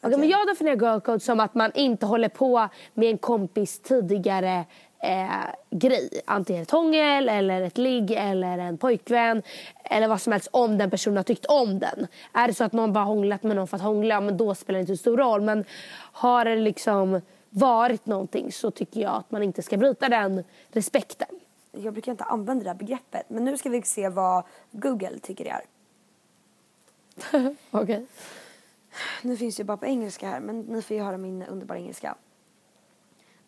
[0.00, 3.78] Okej, men jag definierar girl code som att man inte håller på med en kompis
[3.78, 4.64] tidigare
[5.02, 5.28] eh,
[5.70, 6.20] grej.
[6.24, 9.42] Antingen ett hångel eller ett ligg eller en pojkvän
[9.84, 12.06] eller vad som helst om den personen har tyckt om den.
[12.32, 14.78] Är det så att någon bara hånglat med någon för att hångla, men då spelar
[14.78, 15.40] det inte så stor roll.
[15.40, 15.64] Men
[16.12, 21.28] har det liksom varit någonting så tycker jag att man inte ska bryta den respekten.
[21.72, 25.44] Jag brukar inte använda det här begreppet men nu ska vi se vad Google tycker
[25.44, 25.62] det är.
[27.70, 28.06] Okej.
[29.22, 31.78] Nu finns det ju bara på engelska här men ni får ju höra min underbara
[31.78, 32.14] engelska.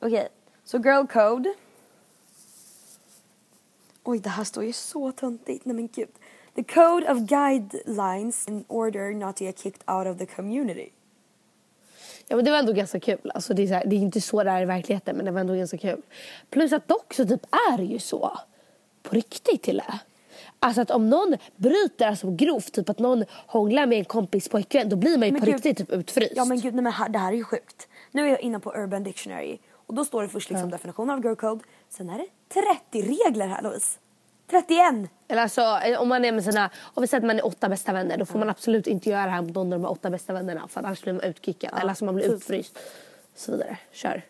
[0.01, 0.29] Okej,
[0.65, 1.55] så girl code.
[4.05, 5.65] Oj, det här står ju så töntigt.
[5.65, 6.09] Nej men gud.
[6.55, 10.89] The code of guidelines in order not to get kicked out of the community.
[12.29, 13.31] Ja men det var ändå ganska kul.
[13.35, 15.31] Alltså, det, är så här, det är inte så det är i verkligheten men det
[15.31, 16.03] var ändå ganska kul.
[16.51, 18.39] Plus att dock så typ är det ju så.
[19.03, 20.01] På riktigt till det.
[20.63, 24.89] Alltså att om någon bryter alltså grovt, typ att någon hånglar med en kompis pojkvän
[24.89, 25.55] då blir man ju Men på gud.
[25.55, 26.33] riktigt typ utfryst.
[26.37, 27.89] Ja men gud, nej men här, det här är ju sjukt.
[28.11, 31.25] Nu är jag inne på Urban Dictionary och då står det först liksom definitionen av
[31.25, 31.65] girl code.
[31.89, 32.27] Sen är det
[32.93, 33.99] 30 regler här Louise.
[34.51, 35.11] 31!
[35.29, 37.69] Eller alltså eh, om man är med sina, om vi säger att man är åtta
[37.69, 40.11] bästa vänner då får man absolut inte göra det här mot någon av de åtta
[40.11, 42.35] bästa vännerna för annars blir man utkickad eller alltså man blir typ.
[42.35, 42.79] utfryst.
[43.35, 44.23] Så vidare, kör.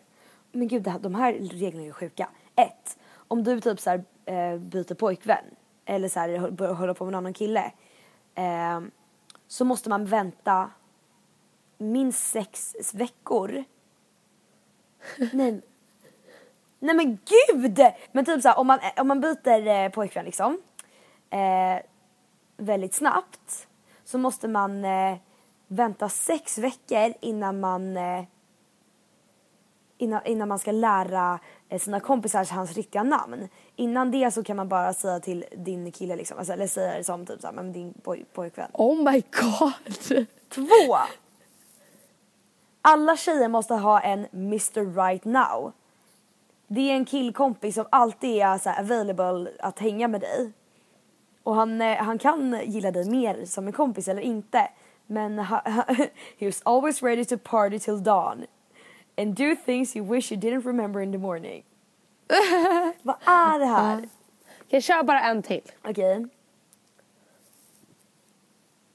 [0.51, 2.29] Men gud, här, de här reglerna är ju sjuka.
[2.55, 5.43] Ett, Om du typ så här, eh, byter pojkvän
[5.85, 7.71] eller så här, börjar hålla på med en annan kille.
[8.35, 8.81] Eh,
[9.47, 10.71] så måste man vänta
[11.77, 13.63] minst sex veckor.
[15.33, 15.61] Nej.
[16.79, 17.79] Nej men gud!
[18.11, 20.61] Men typ så här, om man, om man byter eh, pojkvän liksom.
[21.29, 21.79] Eh,
[22.57, 23.67] väldigt snabbt.
[24.03, 25.17] Så måste man eh,
[25.67, 28.23] vänta sex veckor innan man eh,
[30.01, 33.49] innan, innan man ska lära eh, sina kompisar hans riktiga namn.
[33.75, 37.03] Innan det så kan man bara säga till din kille liksom, alltså, eller säga det
[37.03, 38.71] som typ såhär, men din poj, pojkvän.
[38.73, 40.27] Oh my god!
[40.49, 40.97] Två!
[42.81, 45.71] Alla tjejer måste ha en Mr Right Now.
[46.67, 50.51] Det är en killkompis som alltid är så här available att hänga med dig.
[51.43, 54.69] Och han, eh, han kan gilla dig mer som en kompis eller inte.
[55.07, 55.61] Men ha,
[56.39, 58.45] he's always ready to party till dawn.
[59.21, 61.63] And do things you wish you didn't remember in the morning.
[63.01, 64.09] Vad är det här?
[64.67, 65.61] Jag kör bara en till.
[65.81, 66.27] Okej.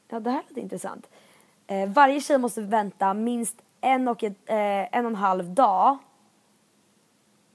[0.08, 1.08] Ja, det här låter intressant.
[1.66, 5.98] Eh, varje tjej måste vänta minst en och, ett, eh, en och en halv dag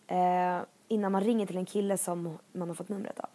[0.08, 3.30] eh, innan man ringer till en kille som man har fått numret av.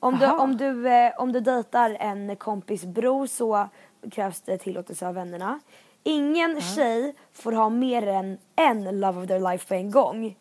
[0.00, 3.68] Om du, om, du, eh, om du dejtar en kompis bror så
[4.10, 5.60] krävs det tillåtelse av vännerna.
[6.02, 10.36] Ingen tjej får ha mer än en love of their life på en gång.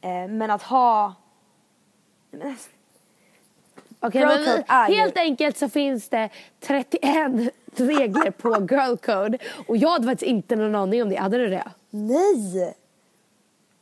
[0.00, 1.14] Eh, men att ha...
[4.12, 6.28] Girl men vi, ju- helt enkelt så finns det
[6.60, 7.02] 31
[7.76, 9.38] regler på girl code.
[9.68, 11.16] Och jag hade faktiskt inte någon aning om det.
[11.16, 11.64] Hade du det?
[11.90, 12.74] nej!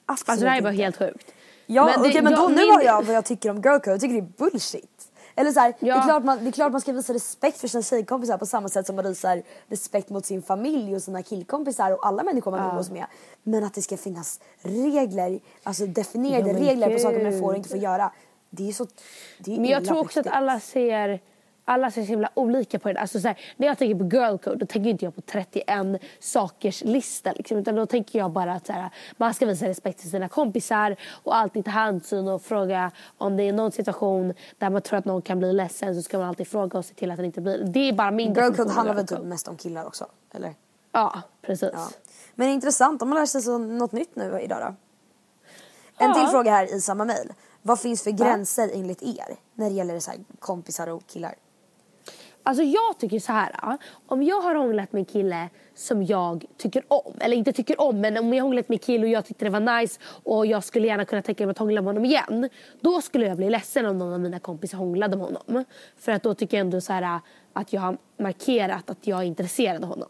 [0.07, 1.35] Absolut Alltså det här är bara helt sjukt.
[1.67, 3.57] Ja Men det- okej men då, jag- nu min- har jag vad jag tycker om
[3.57, 4.92] girl code, jag tycker det är bullshit.
[5.35, 6.03] Eller så här, det, är Ja.
[6.03, 8.87] klart man, det är klart man ska visa respekt för sina tjejkompisar på samma sätt
[8.87, 12.91] som man visar respekt mot sin familj och sina killkompisar och alla människor man umgås
[12.91, 13.07] med.
[13.43, 17.49] Men att det ska finnas regler, alltså definierade Ja, men regler på saker man får
[17.51, 18.13] och inte får göra.
[18.51, 18.87] Det är så,
[19.39, 21.21] det är Men jag tror också att alla ser
[21.65, 23.01] alla ser så himla olika på det.
[23.01, 26.03] Alltså så här, när jag tänker på girl code då tänker inte jag på 31
[26.21, 27.33] sakers lista.
[27.33, 30.29] Liksom, utan då tänker jag bara att så här, man ska visa respekt till sina
[30.29, 34.99] kompisar och alltid ta hänsyn och fråga om det är någon situation där man tror
[34.99, 37.27] att någon kan bli ledsen så ska man alltid fråga och se till att den
[37.27, 37.81] inte blir det.
[37.81, 40.55] är bara min Girl code handlar väl typ mest om killar också, eller?
[40.93, 41.71] Ja, precis.
[41.73, 41.89] Ja.
[42.35, 44.75] Men intressant, om man lär sig så något nytt nu idag då.
[46.05, 46.15] En Ja.
[46.15, 47.33] till fråga här i samma mejl.
[47.63, 51.35] Vad finns för gränser enligt er när det gäller så kompisar och killar?
[52.43, 53.79] Alltså jag tycker så här.
[54.07, 58.01] Om jag har hånglat med en kille som jag tycker om, eller inte tycker om,
[58.01, 60.65] men om jag hånglat med en kille och jag tyckte det var nice och jag
[60.65, 62.49] skulle gärna kunna tänka mig att hångla med honom igen.
[62.81, 65.65] Då skulle jag bli ledsen om någon av mina kompisar hånglade med honom.
[65.97, 67.21] För att då tycker jag ändå så här
[67.53, 70.09] att jag har markerat att jag är intresserad av honom.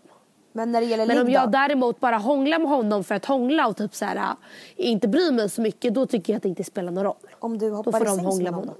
[0.52, 1.50] Men Men om jag då?
[1.50, 4.36] däremot bara hånglar med honom för att hångla och typ så här,
[4.76, 7.16] inte bryr mig så mycket, då tycker jag att det inte spelar någon roll.
[7.38, 8.74] Om du Då hoppar får de sängs hångla med honom.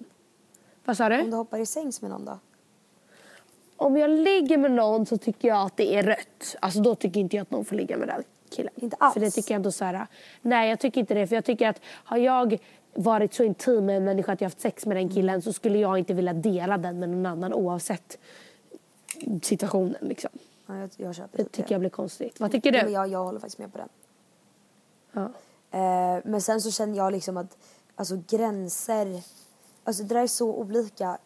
[0.84, 1.20] Vad sa du?
[1.20, 2.38] Om du hoppar i sängs med någon då?
[3.82, 6.56] Om jag ligger med någon så tycker jag att det är rött.
[6.60, 8.72] Alltså då tycker inte jag att någon får ligga med den killen.
[8.76, 9.12] Inte alls?
[9.14, 10.06] För det tycker jag ändå så här.
[10.42, 11.26] Nej jag tycker inte det.
[11.26, 12.58] För jag tycker att har jag
[12.94, 15.52] varit så intim med en människa att jag har haft sex med den killen så
[15.52, 18.18] skulle jag inte vilja dela den med någon annan oavsett
[19.42, 20.30] situationen liksom.
[20.66, 22.40] Ja, jag, jag köper Det typ tycker jag blir konstigt.
[22.40, 22.84] Vad tycker Ja, du?
[22.84, 23.88] men jag, jag håller faktiskt med på den.
[25.12, 25.22] Ja.
[25.78, 27.56] Eh, men sen så känner jag liksom att
[27.94, 29.22] alltså gränser,
[29.84, 31.18] alltså det där är så olika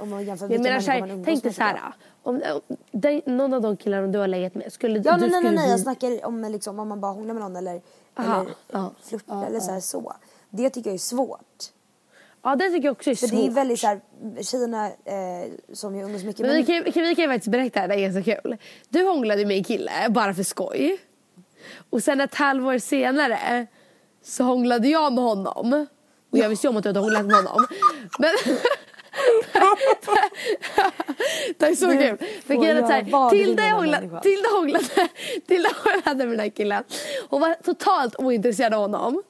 [0.00, 1.72] om man jämför Jag menar så människor man här, umgås tänk dig med, så här.
[1.72, 5.02] tycker Om, om dig, någon av de killarna du har legat med skulle.
[5.04, 7.42] Ja du nej nej nej, nej jag snackar om liksom, om man bara hånglar med
[7.42, 7.80] någon eller,
[8.14, 10.12] Aha, eller flörtar eller så, här, så.
[10.50, 11.72] Det tycker jag är svårt.
[12.42, 13.40] Ja det tycker jag också är För svårt.
[13.40, 14.00] det är väldigt så här,
[14.42, 16.66] tjejerna eh, som jag umgås mycket Men med.
[16.66, 18.56] vi kan, kan, vi kan ju faktiskt berätta, det är ganska kul.
[18.88, 20.98] Du hånglade med en kille bara för skoj.
[21.90, 23.66] Och sen ett halvår senare
[24.22, 25.86] så hånglade jag med honom.
[26.32, 27.66] Och jag visste ju om att du hade hånglat med honom.
[28.18, 28.30] Men...
[31.58, 32.16] det är så kul.
[32.46, 34.20] För grejen är jag Tilda hånglade.
[34.22, 34.84] Tilda hånglade,
[35.46, 36.84] Tilda hånglade med den här killen.
[37.28, 39.22] Hon var totalt ointresserad av honom.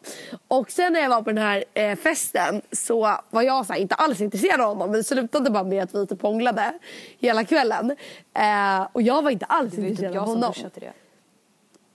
[0.49, 3.81] Och sen när jag var på den här eh, festen så var jag så här,
[3.81, 4.91] inte alls intresserad av honom.
[4.91, 6.73] Men det slutade bara med att vi typ hånglade
[7.19, 7.91] hela kvällen.
[8.39, 10.53] Eh, och jag var inte alls Det typ intresserad av jag som honom.
[10.53, 10.93] pushar till det.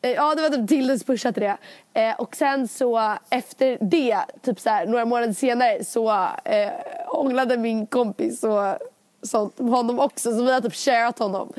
[0.06, 1.58] Eh, Ja, det var typ Tildes pusha till det.
[1.94, 6.10] Eh, och sen så efter det, typ så här, några månader senare så
[6.46, 6.72] eh,
[7.08, 8.78] hånglade min kompis och
[9.22, 10.32] sånt honom också.
[10.38, 11.54] Så vi har typ sharat honom.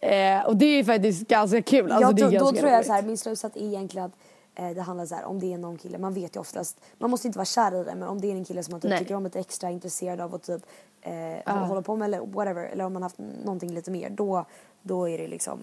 [0.00, 1.92] Eh, och det är faktiskt ganska kul.
[1.92, 4.12] Alltså, tror, då ganska tror jag så här, min slutsats är egentligen att
[4.54, 7.10] eh, det handlar så här, om det är någon kille, man vet ju oftast, man
[7.10, 8.98] måste inte vara kär i det men om det är en kille som man typ
[8.98, 10.62] tycker om lite extra, intresserad av och typ
[11.02, 14.44] eh, hålla på med eller whatever, eller om man haft någonting lite mer, då,
[14.82, 15.60] då är det liksom,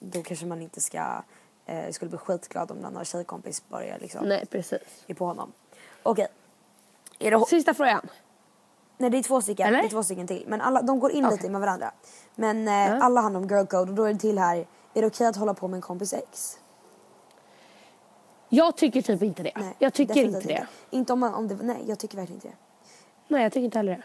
[0.00, 1.22] då kanske man inte ska,
[1.66, 4.78] eh, skulle bli skitglad om någon tjejkompis börjar liksom, Nej, precis.
[5.06, 5.52] är på honom.
[6.02, 6.28] Okej.
[7.18, 8.08] Är det, Sista frågan.
[8.98, 9.78] Nej det är två stycken, Eller?
[9.78, 10.44] det är två stycken till.
[10.48, 11.36] Men alla, de går in Okej.
[11.36, 11.92] lite med varandra.
[12.34, 14.56] Men eh, alla handlar om girl code och då är det till här,
[14.94, 16.58] är det okej att hålla på med en kompis ex?
[18.48, 19.52] Jag tycker typ inte det.
[19.56, 20.66] Nej, jag tycker inte det.
[20.90, 22.54] Inte om man, om det, nej jag tycker verkligen inte det.
[23.28, 24.04] Nej, jag tycker inte heller det.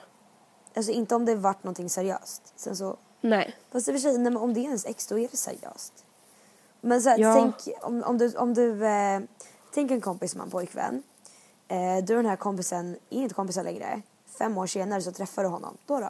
[0.80, 2.54] Alltså inte om det varit någonting seriöst.
[2.56, 3.56] Sen så, Nej.
[3.72, 5.38] fast i och för sig, nej, men om det är ens ex då är det
[5.38, 6.06] seriöst.
[6.82, 7.34] Men så här, Ja.
[7.34, 9.20] tänk om, om du, om du eh,
[9.74, 11.04] tänk en kompis som har en pojkvän.
[11.68, 14.02] Eh, du och den här kompisen är inte kompisar längre.
[14.38, 15.78] Fem år senare så träffar du honom.
[15.86, 16.10] Då då?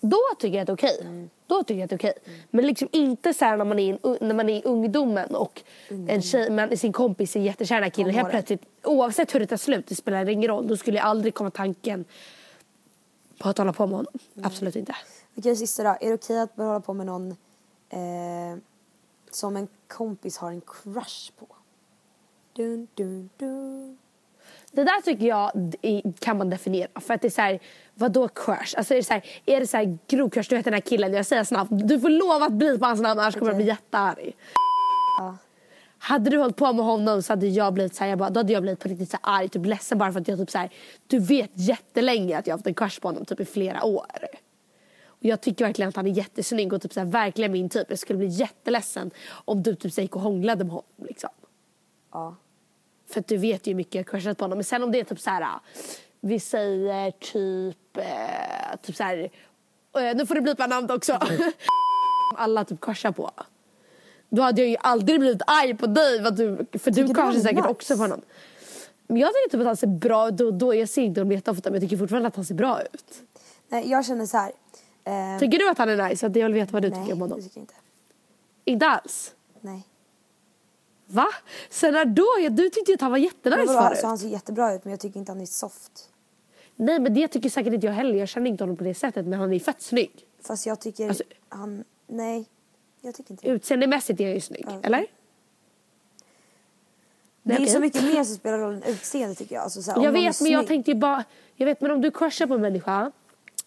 [0.00, 0.98] Då tycker jag att det är okej.
[1.00, 1.30] Mm.
[1.46, 2.14] Då tycker jag att det är okej.
[2.50, 5.34] Men liksom inte så här när man är, i en- när man är i ungdomen
[5.34, 8.14] och en tjej, men sin kompis är jättekär i den här killen.
[8.14, 8.30] Helt Tonåren.
[8.44, 10.68] plötsligt, oavsett hur det tar slut, det spelar ingen roll.
[10.68, 12.04] Då skulle jag aldrig komma tanken
[13.38, 14.12] på att hålla på med honom.
[14.42, 14.94] Absolut inte.
[15.38, 15.88] Okej sista då.
[15.88, 17.30] Är det okej att börja hålla på med någon
[17.90, 18.58] eh,
[19.30, 21.46] som en kompis har en crush på?
[22.52, 23.98] Dun, dun, dun.
[24.72, 25.74] Det där tycker jag
[26.18, 27.00] kan man definiera.
[27.00, 27.60] För att det är så här,
[27.94, 28.74] vadå crush?
[28.76, 30.80] Alltså är det så här, är det så här grov crush, du vet den här
[30.80, 33.56] killen, jag säger snabbt, du får lova att bli på hans namn annars kommer jag
[33.56, 34.36] bli jättearg.
[35.18, 35.36] Ja.
[35.98, 38.40] Hade du hållit på med honom så hade jag blivit så här, jag bara, då
[38.40, 40.50] hade jag blivit på riktigt så här arg, typ ledsen bara för att jag typ
[40.50, 40.70] så här,
[41.06, 44.06] du vet jättelänge att jag har haft en crush på honom typ i flera år.
[45.26, 47.86] Jag tycker verkligen att han är jättesnygg och typ så här, verkligen min typ.
[47.88, 51.30] Jag skulle bli jätteledsen om du typ så här, gick och hånglade med honom liksom.
[52.12, 52.36] Ja.
[53.08, 54.58] För att du vet ju hur mycket jag crushat på honom.
[54.58, 55.60] Men sen om det är typ så här,
[56.20, 59.30] vi säger typ, eh, typ så här,
[59.98, 61.20] eh, nu får du blipa namn också.
[62.36, 63.30] Alla typ crushar på.
[64.28, 67.56] Då hade jag ju aldrig blivit arg på dig för, du, för du crushar säkert
[67.56, 67.68] nice?
[67.68, 68.20] också på honom.
[69.06, 71.32] Men jag tycker typ att han ser bra ut då, då jag ser inte honom
[71.32, 73.22] jätteofta men jag tycker fortfarande att han ser bra ut.
[73.68, 74.52] Nej, jag känner så här.
[75.06, 76.26] Eh, Tycker du att han är nice?
[76.26, 77.38] Att jag vill veta vad du nej, tycker om honom.
[77.38, 77.74] det tycker jag inte.
[78.64, 79.34] Inte alls?
[79.60, 79.82] Nej.
[81.06, 81.26] Va?
[81.70, 82.26] Sen när då?
[82.50, 83.90] Du tyckte att han var Men jättenice vadå, förut.
[83.90, 86.10] alltså, han ser jättebra ut men jag tycker inte han är soft.
[86.76, 88.14] Nej men det tycker säkert inte jag heller.
[88.18, 90.26] Jag känner inte honom på det sättet men han är fett snygg.
[90.42, 91.84] Fast jag tycker Alltså- han...
[92.06, 92.46] Nej,
[93.00, 93.48] jag tycker inte.
[93.48, 94.64] Utseendemässigt är han ju snygg.
[94.68, 94.80] Ja.
[94.82, 95.06] Eller?
[97.42, 97.68] Det är okej.
[97.68, 99.64] så mycket mer som spelar roll än utseende tycker jag.
[99.64, 101.24] Alltså, så här, Jag vet men jag tänkte ju bara.
[101.54, 103.12] Jag vet men om du crushar på en människa.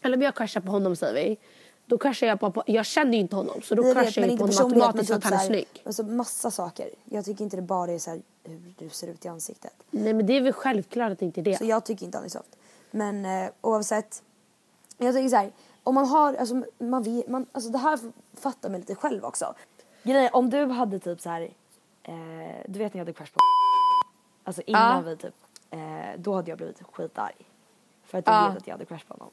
[0.01, 1.37] Eller om jag crushar på honom säger vi.
[1.85, 4.37] Då crushar jag på, på jag känner ju inte honom så då Nej, jag jag
[4.37, 5.81] på honom automatiskt för att typ han är snygg.
[5.85, 6.89] Alltså massa saker.
[7.05, 9.73] Jag tycker inte det bara är så här hur du ser ut i ansiktet.
[9.91, 11.57] Nej men det är väl självklart att det inte är det.
[11.57, 12.55] Så jag tycker inte han är soft.
[12.91, 14.23] Men eh, oavsett.
[14.97, 15.51] Jag tycker så här.
[15.83, 17.99] Om man har, alltså man vet, man, alltså det här
[18.33, 19.53] fattar man lite själv också.
[20.03, 21.41] Grejen om du hade typ så här,
[22.03, 22.13] eh,
[22.67, 23.39] du vet när jag hade crush på
[24.43, 25.09] Alltså innan Ja.
[25.09, 25.35] vi typ,
[25.69, 25.79] eh,
[26.17, 27.35] då hade jag blivit skitarg.
[28.05, 28.47] För att jag Ja.
[28.49, 29.29] vet att jag hade crush på honom.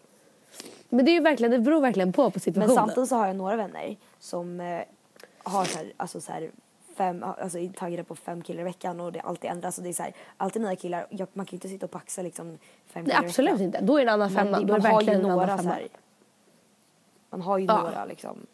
[0.88, 2.76] Men det är ju verkligen, det beror verkligen på på Men situationen.
[2.76, 4.80] samtidigt så har jag några vänner som eh,
[5.42, 6.50] har så här, alltså så här
[6.96, 9.90] fem, alltså är taggade på fem killar i veckan och det alltid ändras och det
[9.90, 11.06] är så här, alltid nya killar.
[11.10, 12.46] Jag, man kan ju inte sitta och paxa liksom
[12.86, 13.64] fem Nej, killar i absolut veckan.
[13.64, 13.80] inte.
[13.80, 14.58] Då är det en annan Men femma.
[14.58, 15.88] är man har ju några så här,
[17.30, 17.82] man har ju Ja.
[17.82, 18.46] några liksom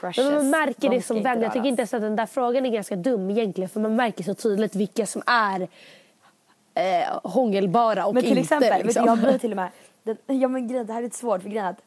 [0.00, 0.16] crushes.
[0.24, 1.42] Men man märker De det som inte vän.
[1.42, 3.68] Jag tycker inte ens att den där frågan är ganska dum egentligen.
[3.70, 5.68] För man märker så tydligt vilka som är
[6.74, 8.40] eh, hångelbara och Men till inte.
[8.40, 9.06] exempel, liksom.
[9.06, 9.68] jag blir till och med,
[10.04, 11.82] den, ja men grejen, det här är lite svårt för grejen att,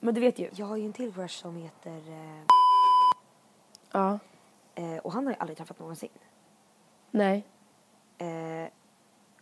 [0.00, 2.42] men du vet ju, jag har ju en till crush som heter, eh,
[3.92, 4.18] Ja,
[4.74, 6.08] eh, och han har jag aldrig träffat någonsin.
[7.10, 7.44] nej.
[8.18, 8.68] Eh,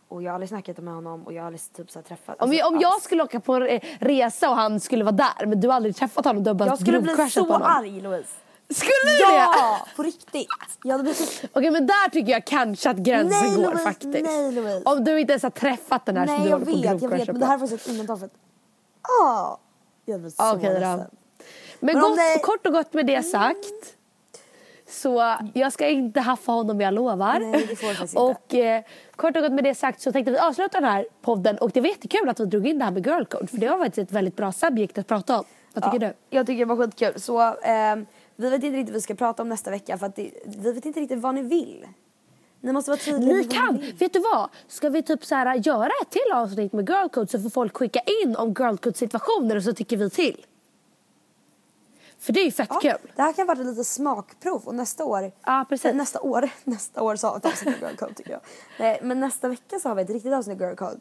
[0.08, 2.28] och jag har aldrig snackat med honom och jag har aldrig typ så här träffat.
[2.36, 3.02] Om, alltså, jag, om jag alls.
[3.04, 5.96] skulle åka på en re- resa och han skulle vara där men du har aldrig
[5.96, 7.62] träffat honom, du har bara Jag skulle bli på så honom.
[7.62, 8.34] arg Louise.
[8.74, 9.36] Skulle du det?
[9.36, 10.46] Ja, på riktigt.
[10.84, 11.44] Jag hade blivit.
[11.52, 14.24] Okej men där tycker jag kanske att gränsen Nej, går Louise, faktiskt.
[14.26, 14.82] nej, Louise.
[14.84, 16.84] Om du inte ens har träffat den här som Nej du jag håller på vet,
[16.84, 17.26] jag grovcrusha vet.
[17.28, 18.32] Men det här var så ett undantag för att...
[19.22, 19.56] Ah,
[20.04, 20.60] jag blir så Ja, då.
[20.62, 20.98] ledsen.
[20.98, 21.06] Men,
[21.80, 23.96] Men gott, det- kort och gott med det sagt.
[24.88, 27.38] Så jag ska inte haffa honom, jag lovar.
[27.40, 28.18] Nej, det får du faktiskt inte.
[28.20, 28.82] och eh,
[29.16, 31.58] kort och gott med det sagt så tänkte vi avsluta den här podden.
[31.58, 33.46] Och det var jättekul att vi drog in det här med girl code.
[33.46, 35.44] För det var faktiskt ett väldigt bra subjekt att prata om.
[35.74, 36.36] Vad tycker Ja, du?
[36.36, 37.20] Jag tycker det var skitkul.
[37.20, 38.06] Så ehm,
[38.41, 40.72] vi vet inte riktigt vad vi ska prata om nästa vecka för att det, vi
[40.72, 41.86] vet inte riktigt vad ni vill.
[42.61, 43.78] Ni måste vara tydliga Ni kan!
[43.78, 43.95] vill.
[43.95, 44.49] Vet du vad?
[44.68, 47.76] Ska vi typ så här, göra ett till avsnitt med girl code så får folk
[47.76, 50.47] skicka in om girl code situationer och så tycker vi till.
[52.18, 53.11] För det är ju fett Ja, kul.
[53.16, 55.95] det här kan vara ett litet smakprov och nästa år, Ja, precis.
[55.95, 58.41] nästa år, nästa år så har vi ett avsnitt av Girl Code tycker jag.
[58.78, 61.01] Nej, men nästa vecka så har vi ett riktigt avsnitt av Girl Code.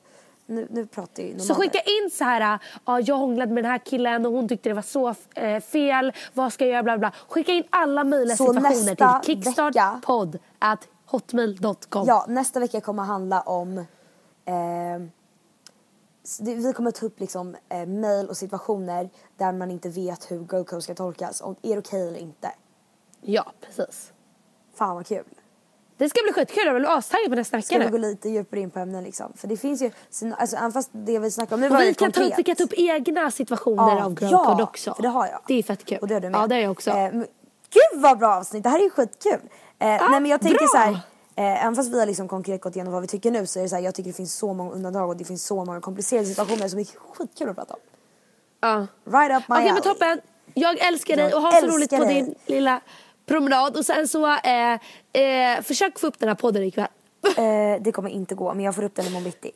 [0.49, 3.77] Nu, nu pratar ju Så skicka in så här, ja, jag hånglade med den här
[3.79, 6.13] killen och hon tyckte det var så eh, fel.
[6.33, 6.83] Vad ska jag göra?
[6.83, 7.11] Bla, bla.
[7.27, 12.07] Skicka in alla möjliga Så situationer till kickstartpodd at hotmail.com.
[12.07, 13.77] Ja, nästa vecka kommer handla om...
[14.45, 14.99] Eh,
[16.41, 20.63] vi kommer ta upp liksom eh, mail och situationer där man inte vet hur Girl
[20.63, 21.41] Code ska tolkas.
[21.41, 22.51] Om är det okej eller inte.
[23.21, 24.11] ja, precis.
[24.73, 25.23] Fan vad kul.
[25.99, 26.63] Det ska bli skitkul.
[26.65, 27.91] Jag vara astaggad på nästa vecka Ska vi nu.
[27.91, 29.33] gå lite djupare in på ämnen liksom.
[29.35, 29.91] För det finns ju,
[30.37, 32.39] alltså även fast det vi snackar om nu var vi ju kan ta konkret.
[32.39, 34.93] vi kan ta upp egna situationer Ja, av girl ja, code också.
[34.93, 35.41] för det har jag.
[35.47, 35.97] Det är fett kul.
[36.01, 36.39] Och det har du med.
[36.39, 36.89] Ja, det har jag också.
[36.89, 37.27] Eh, men,
[37.69, 39.33] gud vad bra avsnitt, det här är ju skitkul.
[39.33, 39.39] Eh,
[39.79, 40.67] nej men jag tänker bra.
[40.67, 40.91] så här,
[41.35, 43.63] eh, även fast vi har liksom konkret gått igenom vad vi tycker nu så är
[43.63, 45.81] det så här, jag tycker det finns så många undantag och det finns så många
[45.81, 46.85] komplicerade situationer som är
[47.17, 47.79] skitkul att prata om.
[48.61, 48.87] Ja.
[49.19, 49.81] Right up my Okej men alley.
[49.81, 50.21] toppen.
[50.53, 52.81] Jag älskar dig och ha så roligt på din lilla
[53.29, 53.77] promenad.
[53.77, 54.73] Och sen så, eh,
[55.23, 56.87] eh, försök få upp den här podden ikväll.
[57.37, 59.51] Eh, det kommer inte gå men jag får upp den imorgon bitti.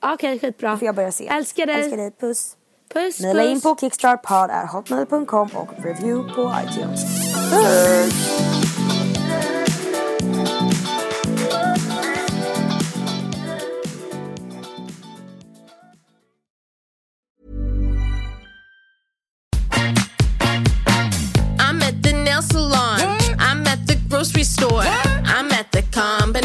[0.00, 0.70] Okej, skitbra.
[0.70, 1.28] Då får jag börja se.
[1.28, 1.76] Älskar dig.
[1.76, 2.56] Älskar dig, puss.
[2.94, 7.04] Puss, Maila in på kickstartpod.hotmail.com och review på iTunes.
[7.50, 8.61] Puss!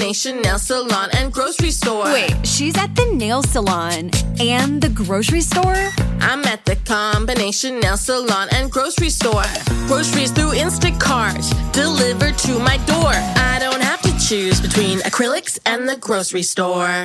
[0.08, 2.06] Combination nail salon and grocery store.
[2.06, 5.92] Wait, she's at the nail salon and the grocery store?
[6.22, 9.44] I'm at the combination nail salon and grocery store.
[9.86, 11.44] Groceries through Instacart
[11.74, 13.12] delivered to my door.
[13.12, 17.04] I don't have to choose between acrylics and the grocery store.